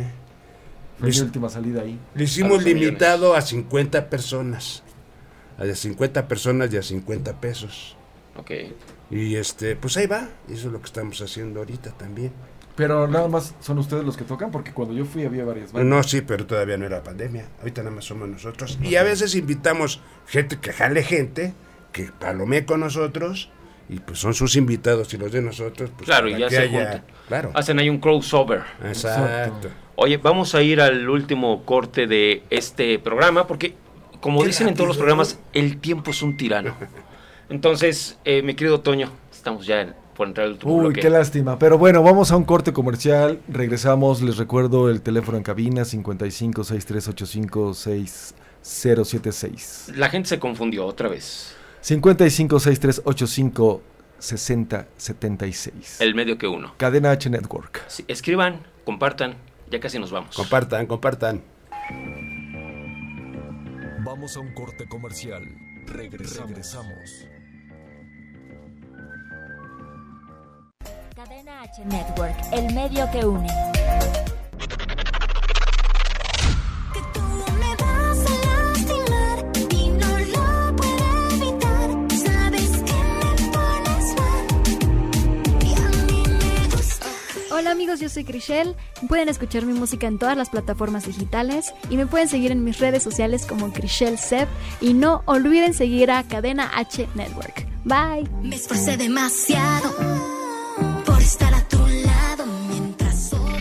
[1.00, 2.00] Fue mi última salida ahí.
[2.14, 2.84] Lo A hicimos los millones.
[2.86, 4.84] limitado a 50 personas.
[5.58, 7.96] A de 50 personas y a 50 pesos.
[8.38, 8.52] Ok.
[9.12, 10.30] Y este, pues ahí va.
[10.50, 12.32] Eso es lo que estamos haciendo ahorita también.
[12.76, 15.90] Pero nada más son ustedes los que tocan, porque cuando yo fui había varias bandas.
[15.90, 17.46] No, sí, pero todavía no era pandemia.
[17.60, 18.78] Ahorita nada más somos nosotros.
[18.82, 21.54] Y a veces invitamos gente que jale gente,
[21.94, 23.50] que palomee con nosotros.
[23.90, 25.92] Y pues son sus invitados y los de nosotros.
[25.96, 27.04] Pues, Claro, y ya se haya- juntan.
[27.28, 27.52] Claro.
[27.54, 28.62] Hacen ahí un crossover.
[28.84, 29.70] Exacto.
[29.96, 33.76] Oye, vamos a ir al último corte de este programa, porque
[34.22, 36.76] como dicen en todos los programas, el tiempo es un tirano.
[37.50, 41.02] Entonces, eh, mi querido Toño, estamos ya en- por entrar al último Uy, bloque.
[41.02, 41.60] qué lástima.
[41.60, 43.40] Pero bueno, vamos a un corte comercial.
[43.50, 44.22] Regresamos.
[44.22, 49.92] Les recuerdo el teléfono en cabina 55 6385 6076.
[49.96, 51.54] La gente se confundió otra vez.
[51.86, 53.82] 55 6385
[54.18, 56.02] 6076.
[56.02, 56.74] El medio que uno.
[56.78, 57.84] Cadena H Network.
[57.88, 59.36] Sí, escriban, compartan,
[59.70, 60.36] ya casi nos vamos.
[60.36, 61.44] Compartan, compartan.
[64.04, 65.44] Vamos a un corte comercial.
[65.86, 66.50] Regresamos.
[66.50, 67.28] Regresamos.
[71.16, 73.48] Cadena H Network, el medio que une.
[87.76, 88.74] Amigos, yo soy Crishel.
[89.10, 92.80] Pueden escuchar mi música en todas las plataformas digitales y me pueden seguir en mis
[92.80, 94.48] redes sociales como Crishel Seb
[94.80, 97.68] y no olviden seguir a Cadena H Network.
[97.84, 98.30] Bye.
[98.42, 99.94] Me esforcé demasiado
[101.06, 103.60] por estar a tu lado mientras otros.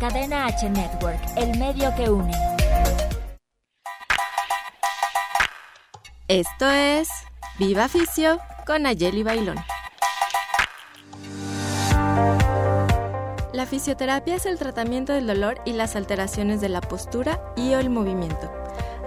[0.00, 2.32] Cadena H Network, el medio que une.
[6.26, 7.08] Esto es
[7.58, 9.58] Viva Ficio con Ayeli Bailón.
[13.52, 17.78] La fisioterapia es el tratamiento del dolor y las alteraciones de la postura y o
[17.78, 18.57] el movimiento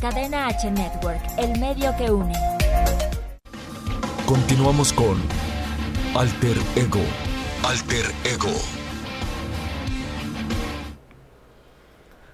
[0.00, 2.32] Cadena H Network, el medio que une.
[4.26, 5.20] Continuamos con
[6.16, 7.00] Alter Ego.
[7.64, 8.52] Alter Ego.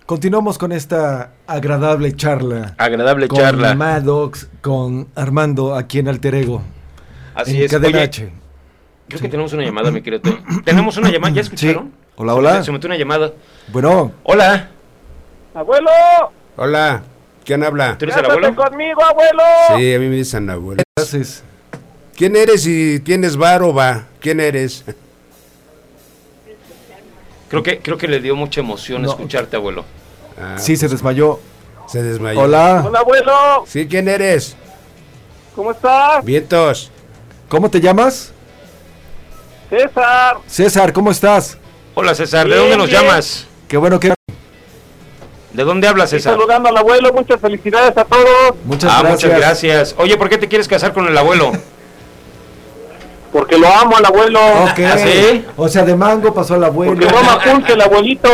[0.05, 2.75] Continuamos con esta agradable charla.
[2.77, 3.75] Agradable con charla.
[3.75, 6.61] Maddox, con Armando aquí en Alter Ego.
[7.35, 7.71] Así en es.
[7.71, 8.33] Cadena Oye, H.
[9.09, 10.21] Creo que tenemos una llamada, mi querido.
[10.67, 11.93] Tenemos una llamada, ¿ya escucharon?
[12.17, 12.62] Hola, hola.
[12.62, 13.33] Se metió una llamada.
[13.69, 14.69] Bueno, Hola.
[15.55, 15.91] ¡Abuelo!
[16.57, 17.03] Hola,
[17.45, 17.97] ¿quién habla?
[17.99, 18.62] ¿Tú eres el ¡Cásate abuelo?
[18.64, 19.42] conmigo, abuelo!
[19.76, 20.82] Sí, a mí me dicen abuelo.
[20.97, 21.42] Gracias.
[22.16, 24.05] ¿Quién eres y tienes bar o va?
[24.20, 24.84] ¿Quién eres?
[27.49, 29.11] Creo que, creo que le dio mucha emoción No.
[29.11, 29.84] escucharte, abuelo.
[30.40, 31.40] Ah, Sí, se desmayó.
[31.86, 32.40] se desmayó.
[32.40, 32.82] Hola.
[32.86, 33.64] ¡Hola, abuelo!
[33.66, 34.57] Sí, ¿quién eres?
[35.55, 36.24] ¿Cómo estás?
[36.24, 36.90] Vientos.
[37.49, 38.32] ¿Cómo te llamas?
[39.70, 40.38] César.
[40.47, 41.59] César, ¿cómo estás?
[41.95, 42.49] Hola, César.
[42.49, 43.03] ¿De dónde nos bien.
[43.03, 43.47] llamas?
[43.68, 44.12] Qué bueno que...
[45.55, 46.34] ¿De dónde hablas, César?
[46.34, 48.57] saludando al abuelo, muchas felicidades a todos.
[48.64, 49.24] Muchas ah, gracias.
[49.24, 49.94] muchas gracias.
[49.98, 51.52] Oye, ¿por qué te quieres casar con el abuelo?
[53.32, 54.40] Porque lo amo al abuelo.
[54.64, 54.80] Ok.
[54.84, 55.44] ¿Ah, sí?
[55.57, 56.94] O sea, de mango pasó al abuelo.
[56.94, 58.28] Porque no me apunte el abuelito.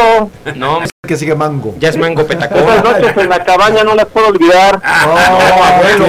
[0.57, 1.75] No, Que sigue mango.
[1.79, 2.59] ya es mango petacón.
[2.59, 4.81] Esas noches en la cabaña no las puedo olvidar.
[4.83, 6.07] Oh, abuelo.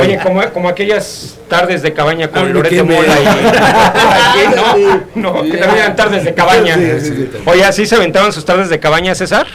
[0.00, 3.26] Oye, como, como aquellas tardes de cabaña con Loreto Mola y...
[4.46, 5.32] Aquí, ¿no?
[5.32, 6.76] No, que también eran tardes de cabaña.
[6.76, 7.38] Sí, sí, sí.
[7.46, 9.46] Oye, ¿así se aventaban sus tardes de cabaña, César?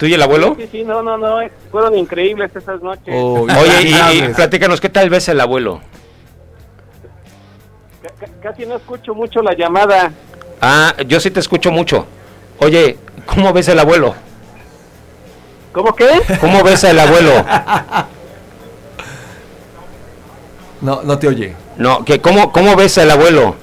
[0.00, 0.56] ¿Tú y el abuelo?
[0.58, 1.40] Sí, sí, no, no, no.
[1.70, 3.14] Fueron increíbles esas noches.
[3.14, 5.82] Oh, Oye, y, y platícanos, ¿qué tal ves el abuelo?
[8.18, 10.10] C- Casi no escucho mucho la llamada.
[10.62, 12.06] Ah, yo sí te escucho mucho.
[12.60, 12.96] Oye,
[13.26, 14.14] ¿cómo ves el abuelo?
[15.72, 16.08] ¿Cómo que?
[16.40, 17.44] ¿Cómo ves el abuelo?
[20.80, 21.54] No, no te oye.
[21.76, 23.54] No, que ¿cómo, ¿cómo ves al abuelo?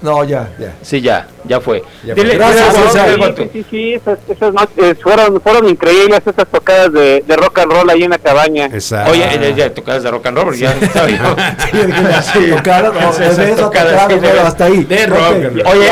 [0.00, 0.74] No, ya, ya.
[0.80, 1.82] Sí, ya, ya fue.
[2.04, 2.24] Ya fue.
[2.24, 7.24] Gracias, dile tu- Sí, sí, sí, esas, esas noches fueron, fueron increíbles esas tocadas de,
[7.26, 8.66] de rock and roll ahí en la cabaña.
[8.66, 9.10] Exacto.
[9.10, 11.16] Oye, eh, ya tocadas de rock and roll, porque ya estaba yo.
[12.32, 14.84] Sí, tocadas, no, Sí, de esas tocadas, tocadas, sí, de- bueno, hasta ahí.
[14.84, 15.66] de rock and roll.
[15.66, 15.90] Oye,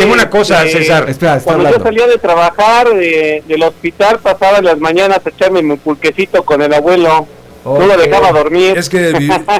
[0.00, 1.08] dime una cosa, eh, César.
[1.08, 1.84] Espera, Cuando yo hablando.
[1.84, 6.74] salía de trabajar de- del hospital, pasaba las mañanas a echarme mi pulquecito con el
[6.74, 7.26] abuelo.
[7.64, 8.76] No lo dejaba dormir.
[8.76, 9.12] Es que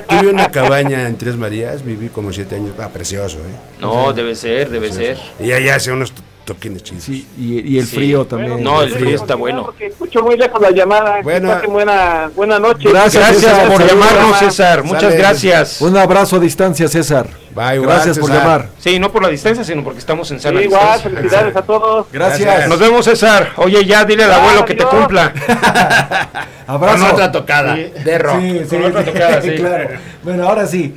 [0.09, 2.75] tuve una cabaña en Tres Marías, viví como siete años.
[2.79, 3.81] Ah, precioso, ¿eh?
[3.81, 5.19] No, debe ser, debe ser.
[5.41, 6.13] Y allá hacía unos
[6.45, 7.05] to- toquines chidos.
[7.05, 7.97] Sí, y, y el Sí.
[7.97, 8.63] frío también.
[8.63, 9.65] No, el Sí, frío está bueno.
[9.65, 11.17] Porque escucho muy lejos la llamada.
[11.23, 12.89] Pasen buena, buena noche.
[12.89, 14.85] Gracias, Gracias César, por llamarnos, César.
[14.85, 15.17] Muchas Sale.
[15.17, 15.81] gracias.
[15.81, 17.29] Un abrazo a distancia, César.
[17.57, 18.69] Va, igual, Gracias por llamar.
[18.79, 21.11] Sí, no por la distancia, sino porque estamos en Sí, sana igual, distancia.
[21.11, 22.07] felicidades a todos.
[22.13, 22.69] Gracias.
[22.69, 23.53] Nos vemos, César.
[23.57, 25.33] Oye, ya dile al abuelo que te cumpla.
[26.67, 26.99] Abrazo.
[27.05, 28.41] Con otra tocada de rock.
[28.41, 29.51] Sí, sí, Con otra sí, tocada, sí.
[29.57, 29.89] claro.
[30.23, 30.95] Bueno, ahora sí.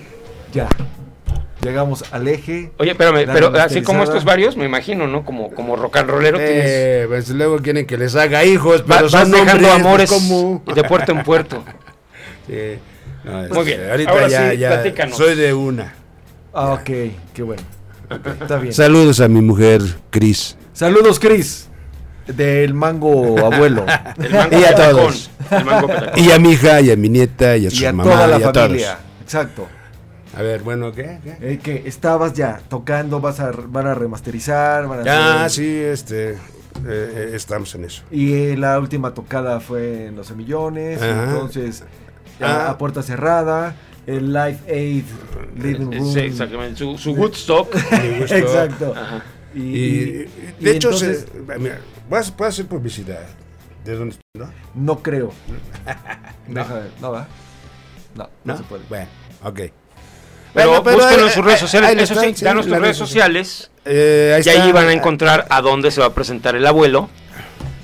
[0.54, 0.68] Ya.
[1.68, 2.72] Llegamos al eje.
[2.78, 5.26] Oye, espérame, pero así como estos varios, me imagino, ¿no?
[5.26, 6.64] Como, como rock and rollero tienes.
[6.66, 10.10] Eh, pues luego quieren que les haga hijos, Va- pero vas son dejando hombres, amores
[10.10, 10.64] pues, ¿cómo?
[10.74, 11.64] de puerto en puerto.
[12.48, 12.80] Sí.
[13.26, 13.90] No, Muy bien.
[13.92, 15.18] Ahorita Ahora ya, sí, ya platícanos.
[15.18, 15.94] soy de una.
[16.54, 16.86] Ah, ok,
[17.34, 17.62] qué bueno.
[18.42, 18.74] Está bien.
[18.74, 20.56] Saludos a mi mujer, Cris.
[20.72, 21.68] Saludos, Cris.
[22.26, 23.86] Del mango abuelo.
[24.18, 25.30] El mango Y a todos.
[25.52, 26.24] El mango petacón.
[26.24, 28.28] Y a mi hija, y a mi nieta, y a su y a mamá, toda
[28.28, 28.88] la y a familia.
[28.94, 29.00] todos.
[29.24, 29.68] Exacto.
[30.38, 31.18] A ver, bueno, ¿qué?
[31.24, 31.38] ¿Qué?
[31.54, 35.80] Eh, que estabas ya tocando, vas a, van a remasterizar, van a Ah, hacer- sí,
[35.80, 36.38] este, eh,
[36.86, 38.04] eh, estamos en eso.
[38.12, 41.24] Y eh, la última tocada fue en Los Semillones, Ajá.
[41.24, 41.84] entonces
[42.40, 42.68] Ah.
[42.68, 43.74] a, a puerta cerrada,
[44.06, 45.06] el Live Aid
[45.58, 46.14] Living Room.
[46.14, 46.78] Sí, exactamente.
[46.78, 47.74] Su, su Woodstock.
[48.30, 48.94] Exacto.
[48.96, 49.24] Ajá.
[49.56, 50.28] Y, Y, y- de
[50.60, 53.26] y hecho, entonces, se, mira, voy a, voy a hacer publicidad.
[53.84, 54.46] ¿De dónde estoy?
[54.46, 54.52] ¿No?
[54.76, 55.32] no creo.
[56.48, 57.28] Deja ver, no va.
[58.16, 58.58] No, no, ¿No?
[58.58, 58.84] se puede.
[58.88, 59.08] Bueno,
[59.44, 59.62] ok.
[60.54, 61.90] Pero, Bueno, pero búsquenlo ahí- en sus redes sociales.
[61.90, 63.70] ahí Eso están, sí, sí, danos tus redes sociales.
[63.86, 67.10] Eh, ahí y ahí van a encontrar a dónde se va a presentar el abuelo,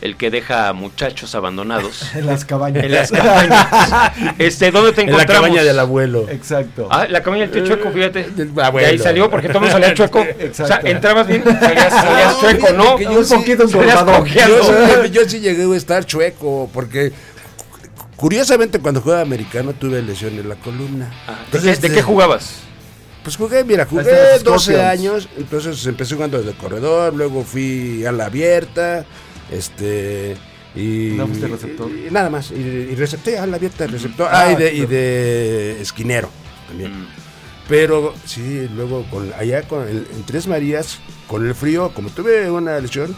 [0.01, 2.84] el que deja a muchachos abandonados En las cabañas.
[2.84, 3.68] en las cabañas.
[4.38, 5.45] Este, ¿dónde te En la encontramos?
[5.47, 6.28] cabaña del abuelo.
[6.30, 6.88] Exacto.
[6.91, 8.24] Ah, la cabaña del tío Chueco, fíjate.
[8.32, 8.88] Del De abuelo.
[8.89, 10.20] ahí salió porque todo salía chueco.
[10.20, 10.88] O sea, Exacto.
[10.88, 12.99] entrabas bien, salías, salías No, chueco, fíjate ¿no?
[12.99, 13.66] yo Un sí- poquito.
[13.68, 17.14] Yo, sí- yo sí llegué a estar chueco, porque
[18.16, 21.11] curiosamente cuando jugaba americano tuve lesión en la columna.
[21.28, 22.55] Ah, ¿De, qué, de qué jugabas?
[23.24, 24.89] Pues jugué, mira, jugué Este, los 12 Scorpions.
[24.91, 29.05] años, entonces empecé jugando desde corredor, luego fui a la abierta,
[29.51, 30.36] este
[30.76, 31.89] y, ¿No fuiste receptor?
[31.89, 35.82] y nada más, y, y recepté a la abierta, receptor, ah, y, de, y de
[35.82, 36.30] esquinero
[36.68, 36.91] también.
[37.01, 37.07] Mm.
[37.70, 40.97] Pero sí, luego con allá con el- en Tres Marías,
[41.28, 43.16] con el frío, como tuve una lesión,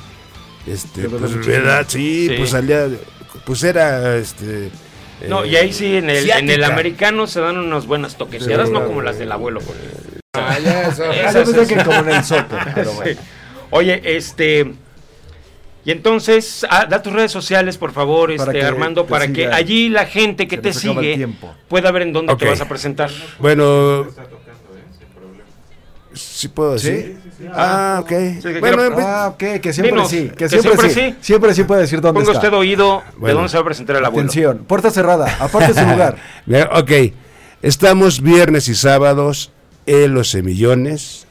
[0.67, 2.35] este, pues verdad, sí, Sí.
[2.37, 2.87] pues salía,
[3.45, 4.69] pues era este
[5.27, 8.67] No, eh, y ahí sí, en el, en el americano se dan unas buenas toqueteadas,
[8.67, 8.73] Sí.
[8.73, 9.59] no como las del abuelo.
[9.61, 9.81] porque-
[10.33, 11.03] Ah, ya, eso.
[11.11, 12.95] Esas yo pensé es- que como en el soccer, pero Sí.
[12.97, 13.21] bueno.
[13.71, 14.73] Oye, este.
[15.85, 19.87] Y entonces, ah, da tus redes sociales, por favor, Para este, Armando, para que allí
[19.89, 21.27] la gente que Se te sigue
[21.67, 23.11] pueda ver en dónde te vas a presentar.
[23.39, 24.07] Bueno,
[26.15, 27.17] ¿sí puedo decir?
[27.53, 28.07] Ah, ok.
[28.07, 30.29] que bueno, quiero- pues, Ah, ok, que siempre Dinos, sí.
[30.29, 30.99] Que, que siempre, siempre sí.
[31.11, 31.15] sí.
[31.21, 32.47] Siempre sí puede decir dónde Ponga está.
[32.47, 34.27] usted oído de dónde se va a presentar el abuelo.
[34.29, 36.17] Atención, puerta cerrada, aparte su lugar.
[36.73, 36.91] Ok,
[37.61, 39.51] estamos viernes y sábados
[39.85, 41.27] en Los Semillones.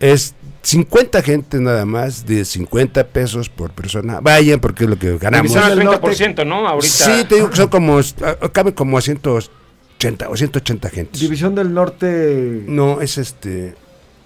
[0.00, 4.20] Es 50 gentes nada más, de 50 pesos por persona.
[4.20, 5.52] Vayan porque es lo que ganamos.
[5.52, 6.66] División al 30%, ¿no?
[6.66, 6.88] Ahorita.
[6.92, 11.20] Sí, te digo que son como, ah, cabe como a 180 o 180 gentes.
[11.20, 12.62] División del Norte.
[12.66, 13.74] No, es este.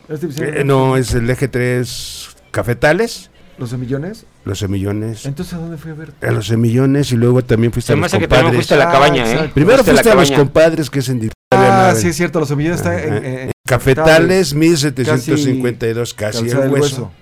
[0.08, 4.26] ¿Es División del eh, no, es el eje 3 Cafetales, ¿Los semillones?
[4.44, 5.26] los semillones.
[5.26, 6.12] Entonces, ¿a dónde fui a ver?
[6.22, 8.56] A los semillones y luego también fuiste Se a los hace que también compadres.
[8.66, 9.32] fuiste a la cabaña, ¿eh?
[9.32, 9.54] exacto.
[9.54, 12.40] Primero Fuiste a la fuiste a los compadres, que es en Ah, sí, es cierto,
[12.40, 17.12] los semillones están en, en- en- Cafetales, casi 1752, casi, el Calzada del hueso.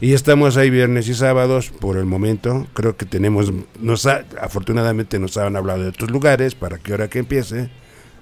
[0.00, 2.66] Y estamos ahí viernes y sábados por el momento.
[2.74, 7.08] Creo que tenemos, nos ha- afortunadamente nos han hablado de otros lugares para que ahora
[7.08, 7.70] que empiece,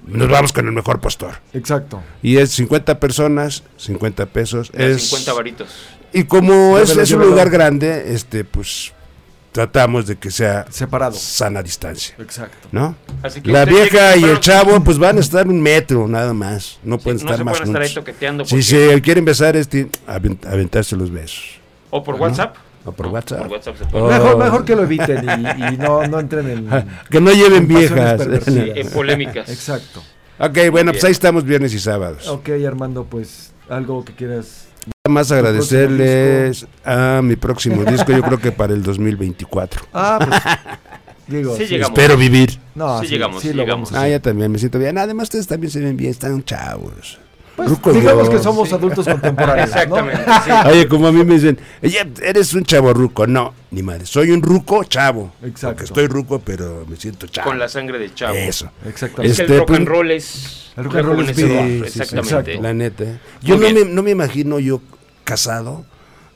[0.07, 1.35] nos vamos con el mejor postor.
[1.53, 2.03] Exacto.
[2.23, 4.71] Y es 50 personas, 50 pesos.
[4.73, 5.69] De Es, 50 varitos.
[6.13, 8.93] y como es, un lugar grande, este pues
[9.53, 11.13] tratamos de que sea Separado.
[11.17, 12.15] sana distancia.
[12.19, 12.69] Exacto.
[12.71, 12.95] ¿No?
[13.23, 16.79] Así que La vieja y el chavo pues van a estar un metro nada más.
[16.85, 18.05] No pueden no estar se más pueden estar ahí juntos.
[18.05, 21.59] toqueteando Si se quieren besar, este, avent- aventarse los besos.
[21.91, 22.23] O por ¿no?
[22.23, 22.57] WhatsApp.
[22.89, 23.41] O por WhatsApp.
[23.41, 24.05] Por WhatsApp se puede.
[24.05, 24.09] Oh.
[24.09, 26.69] Mejor, mejor que lo eviten y, y no, no entren en.
[27.11, 28.21] Que no lleven en viejas.
[28.45, 29.49] Sí, en polémicas.
[29.49, 30.03] Exacto.
[30.39, 31.07] Ok, bueno, pues bien.
[31.07, 32.29] ahí estamos viernes y sábados.
[32.29, 34.69] Ok, Armando, pues algo que quieras.
[35.05, 39.83] Nada más agradecerles a mi próximo disco, yo creo que para el 2024.
[39.93, 40.41] Ah, pues.
[41.27, 41.99] Digo, Sí llegamos.
[41.99, 42.59] Espero vivir.
[42.75, 43.93] No, Sí llegamos, sí llegamos.
[43.93, 44.97] a Ah, ya también me siento bien.
[44.97, 47.19] Además, ustedes también se ven bien, están chavos.
[47.83, 48.31] Pues, digamos yo.
[48.33, 49.69] que somos adultos contemporáneos.
[49.71, 49.75] ¿no?
[49.75, 50.25] Exactamente.
[50.45, 50.51] sí.
[50.71, 53.27] Oye, como a mí me dicen, "Oye, eres un chavo ruco.
[53.27, 55.33] No, ni madre, soy un ruco chavo.
[55.43, 55.69] Exacto.
[55.69, 57.49] Porque estoy ruco, pero me siento chavo.
[57.49, 58.35] Con la sangre de chavo.
[58.35, 58.71] Eso.
[58.87, 59.33] Exactamente.
[59.33, 60.71] Es que Este, el rock pues, and roll es.
[60.77, 61.37] el rock and roll es.
[61.37, 62.29] Sí, sí, sí, Exactamente.
[62.53, 63.05] exacto, la neta.
[63.05, 63.19] ¿eh?
[63.43, 64.81] Yo no me, no me imagino yo
[65.25, 65.85] casado,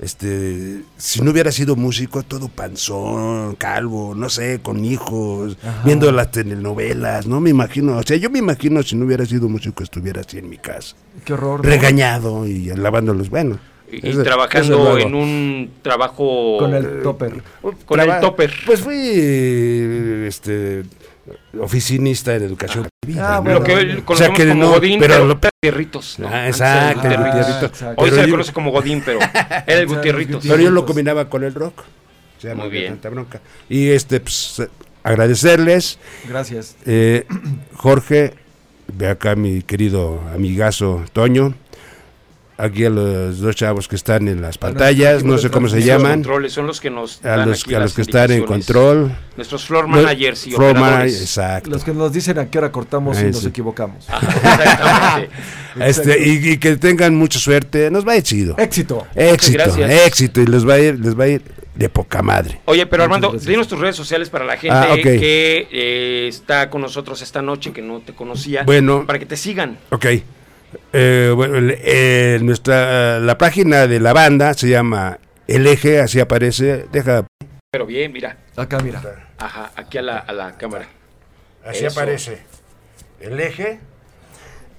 [0.00, 6.30] este, si no hubiera sido músico, todo panzón, calvo, no sé, con hijos, viendo las
[6.30, 10.22] telenovelas, no me imagino, o sea, yo me imagino si no hubiera sido músico estuviera
[10.22, 11.64] así en mi casa, Qué horror.
[11.64, 11.70] ¿no?
[11.70, 13.58] regañado y lavándolos, bueno.
[13.90, 16.56] Y, eso- trabajando en un trabajo.
[16.58, 17.42] Con el topper.
[17.84, 18.50] Con el topper.
[18.64, 18.96] Pues fui
[20.26, 20.84] este
[21.60, 22.88] oficinista en educación.
[23.18, 23.42] Ah, ¿no?
[23.42, 23.58] bueno.
[23.60, 26.18] Lo que hoy O conocemos sea, que como no, Godín, pero pero, lo- Gutierritos.
[26.18, 26.28] ¿no?
[26.28, 27.34] Ah, exacto, el Gutierritos.
[27.46, 27.66] Gutierrito.
[27.66, 28.02] exacto.
[28.02, 30.44] Hoy Pero se le yo- conoce como Godín, pero era el Gutierritos.
[30.46, 31.80] Pero yo lo combinaba con el rock.
[32.38, 32.88] O sea, no Muy bien.
[32.94, 33.40] tanta bronca.
[33.68, 34.60] Y este, pues,
[35.04, 35.98] agradecerles.
[36.28, 36.76] Gracias.
[36.86, 37.24] Eh,
[37.74, 38.34] Jorge,
[38.92, 41.54] ve acá mi querido amigazo Toño.
[42.64, 45.84] Aquí a los dos chavos que están en las pantallas, no sé cómo se Los
[45.84, 46.12] llaman.
[46.22, 49.10] controles son los que nos A los, aquí a los las que están en control.
[49.36, 51.20] Nuestros floor managers y floor operadores.
[51.20, 51.70] exacto.
[51.70, 54.06] Los que nos dicen a qué hora cortamos Ahí y nos equivocamos.
[54.42, 55.30] Exactamente.
[55.80, 57.90] Este, y, y que tengan mucha suerte.
[57.90, 58.54] Nos va a ir chido.
[58.58, 59.06] Éxito.
[59.14, 59.90] Éxito, gracias.
[60.06, 60.40] éxito.
[60.42, 61.42] Y les va a ir, les va a ir
[61.74, 62.60] de poca madre.
[62.66, 66.82] Oye, pero Armando, dinos tus redes sociales para la gente Ah, que eh, está con
[66.82, 69.06] nosotros esta noche, que no te conocía, Bueno.
[69.06, 69.78] para que te sigan.
[69.90, 70.06] Ok.
[70.92, 76.20] Eh, bueno, el- eh, nuestra, la página de la banda se llama El Eje, así
[76.20, 76.86] aparece.
[76.92, 77.26] Deja.
[77.70, 78.36] Pero bien, mira.
[78.56, 79.02] Acá, mira.
[79.38, 80.86] Ajá, aquí a la, a la cámara.
[81.64, 81.98] Así Eso.
[82.00, 82.38] aparece.
[83.20, 83.80] El Eje.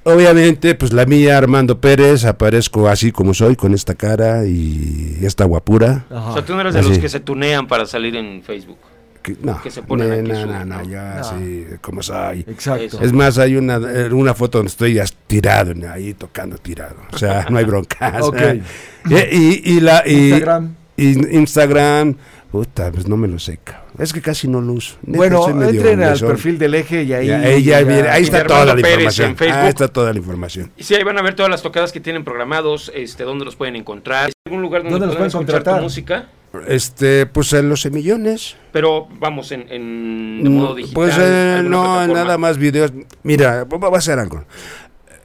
[0.06, 5.46] Obviamente, pues la mía, Armando Pérez, aparezco así como soy, con esta cara y esta
[5.46, 6.06] guapura.
[6.10, 6.30] Ajá.
[6.32, 8.78] O sea, tú no eres de los que se tunean para salir en Facebook.
[9.24, 11.00] Que- no, que se ponen no, aquí no, su- no, no, No.
[11.20, 12.42] así como soy.
[12.42, 13.00] Exacto.
[13.02, 16.98] Es más, hay una, eh, una foto donde estoy tirado, ahí tocando tirado.
[17.12, 18.18] O sea, no hay bronca.
[18.22, 18.38] o Ok.
[18.38, 20.76] sea, y, y- y la, y- Instagram.
[20.98, 22.16] y Instagram,
[22.52, 23.84] puta, pues no me lo sé, cabrón.
[23.98, 24.96] Es que casi no lo uso.
[25.04, 27.28] Neta, Bueno, entren al perfil del eje y ahí.
[27.28, 27.78] Ya, ahí, ya
[28.12, 29.30] ahí está toda la Pérez información.
[29.30, 29.58] en Facebook.
[29.60, 30.72] Ahí está toda la información.
[30.76, 33.56] Y sí, ahí van a ver todas las tocadas que tienen programados, este, dónde los
[33.56, 34.26] pueden encontrar.
[34.26, 36.28] ¿Hay algún lugar donde ¿Dónde los puedan pueden escuchar tu música?
[36.68, 38.56] Este, pues en los semillones.
[38.72, 40.94] Pero vamos, en, en de modo No, digital.
[40.94, 42.14] Pues eh, no, plataforma.
[42.14, 42.94] nada más videos.
[43.24, 44.44] Mira, va a hacer algo.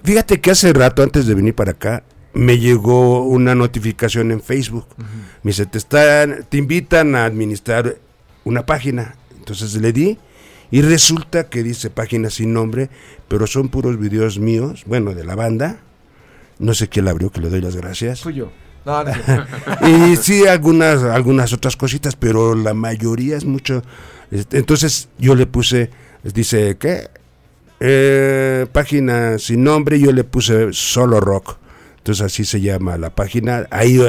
[0.02, 2.02] Fíjate que hace rato, antes de venir para acá,
[2.32, 4.86] me llegó una notificación en Facebook.
[5.42, 7.96] Me dice, te, están, te invitan a administrar
[8.44, 9.16] una página.
[9.36, 10.18] Entonces le di
[10.70, 12.90] y resulta que dice página sin nombre,
[13.28, 15.78] pero son puros videos míos, bueno, de la banda.
[16.58, 18.22] No sé quién la abrió, que le doy las gracias.
[18.22, 18.50] Fui yo.
[19.86, 23.82] Y sí, algunas, algunas otras cositas, pero la mayoría es mucho.
[24.30, 25.90] este, Entonces yo le puse,
[26.22, 27.08] dice, ¿qué?
[27.80, 31.58] Eh, página sin nombre, yo le puse solo rock.
[31.98, 33.66] Entonces así se llama la página.
[33.70, 34.00] Ahí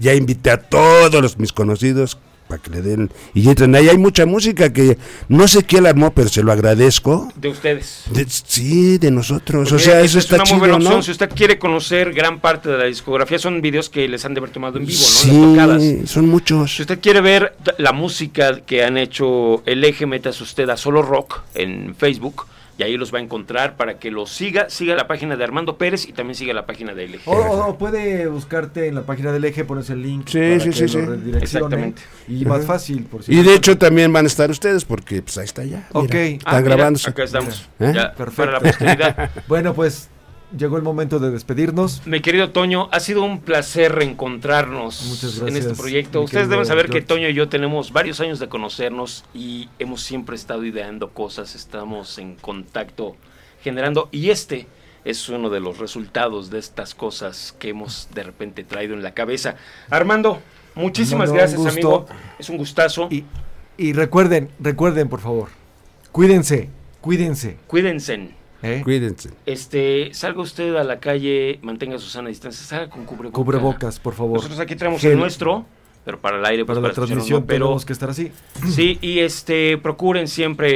[0.00, 2.18] ya invité a todos los, mis conocidos
[2.52, 3.74] para que le den y entren.
[3.74, 4.98] Ahí hay mucha música que
[5.28, 7.32] no sé quién la armó, pero se lo agradezco.
[7.36, 8.04] De ustedes.
[8.12, 9.70] De- sí, de nosotros.
[9.70, 10.94] Porque o sea, eso es está una muy chido, buena opción.
[10.96, 11.02] ¿no?
[11.02, 14.40] Si usted quiere conocer gran parte de la discografía, son videos que les han de
[14.40, 15.56] haber tomado en vivo, ¿no?
[15.56, 15.82] Las tocadas.
[15.82, 16.76] Sí, son muchos.
[16.76, 21.00] Si usted quiere ver la música que han hecho el eje, metas usted a Solo
[21.00, 22.46] Rock en Facebook.
[22.78, 25.76] Y ahí los va a encontrar para que los siga, siga la página de Armando
[25.76, 27.20] Pérez y también siga la página de LG.
[27.26, 30.26] O, o- o puede buscarte en la página del eje, pones el link.
[30.28, 30.96] Sí, para sí, que sí, lo sí.
[31.00, 31.38] redireccione.
[31.44, 32.02] Exactamente.
[32.28, 35.44] Y más fácil, por Y de hecho también van a estar ustedes porque pues ahí
[35.44, 35.86] está ya.
[35.92, 36.12] Ok.
[36.14, 37.10] mira, Ah, están mira, grabándose.
[37.10, 37.68] acá estamos.
[37.78, 37.92] ¿Eh?
[37.94, 38.36] Ya, Perfecto.
[38.36, 39.30] para la posteridad.
[39.48, 40.08] bueno, pues
[40.56, 42.06] llegó el momento de despedirnos.
[42.06, 46.22] Mi querido Toño, ha sido un placer reencontrarnos Muchas en este proyecto.
[46.22, 47.02] Ustedes deben saber que.
[47.02, 52.18] Toño y yo tenemos varios años de conocernos y hemos siempre estado ideando cosas, estamos
[52.18, 53.16] en contacto
[53.62, 54.66] generando y este
[55.04, 59.14] es uno de los resultados de estas cosas que hemos de repente traído en la
[59.14, 59.56] cabeza.
[59.90, 60.40] Armando,
[60.74, 62.06] muchísimas No, no, gracias amigo,
[62.38, 63.08] es un gustazo.
[63.10, 63.24] Y,
[63.76, 65.48] y recuerden, recuerden, por favor.
[66.12, 67.56] Cuídense, cuídense.
[67.66, 68.41] Cuídense.
[68.62, 68.80] ¿Eh?
[68.84, 69.30] Cuídense.
[69.46, 73.34] Este, salga usted a la calle, mantenga su sana distancia, salga con cubrebocas.
[73.34, 74.36] Cubrebocas, por favor.
[74.36, 75.12] Nosotros aquí traemos Gel.
[75.12, 75.66] el nuestro,
[76.04, 78.32] pero para el aire, pues, Para la transmisión no, pero tenemos que estar así.
[78.68, 80.70] sí, y este, procuren siempre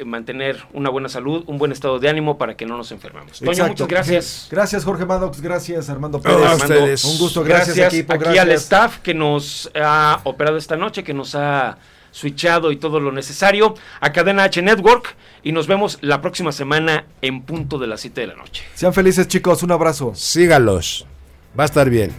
[0.00, 3.38] eh, mantener una buena salud, un buen estado de ánimo para que no nos enfermemos.
[3.38, 3.72] Toño, Exacto.
[3.72, 4.48] muchas gracias.
[4.50, 5.40] Gracias, Jorge Maddox.
[5.42, 6.38] Gracias, Armando Pérez.
[6.38, 7.04] a Armando, ustedes.
[7.04, 8.44] Un gusto, gracias, equipo, aquí gracias.
[8.44, 11.76] al staff que nos ha operado esta noche, que nos ha
[12.10, 17.06] switchado y todo lo necesario, a Cadena H Network y nos vemos la próxima semana
[17.22, 18.64] en punto de las 7 de la noche.
[18.74, 19.62] Sean felices, chicos.
[19.62, 20.12] Un abrazo.
[20.14, 21.06] Sígalos.
[21.58, 22.12] Va a estar bien.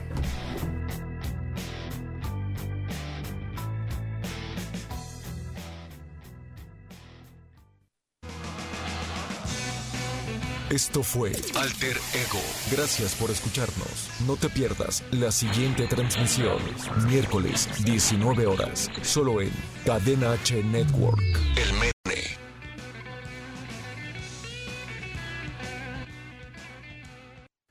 [10.70, 12.40] Esto fue Alter Ego.
[12.72, 14.12] Gracias por escucharnos.
[14.28, 16.60] No te pierdas la siguiente transmisión,
[17.08, 19.50] miércoles 19 horas, solo en
[19.84, 21.24] Cadena H Network.
[21.58, 22.22] El Mene.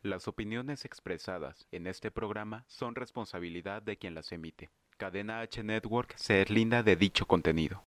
[0.03, 4.71] Las opiniones expresadas en este programa son responsabilidad de quien las emite.
[4.97, 7.77] Cadena H Network se deslinda de dicho contenido.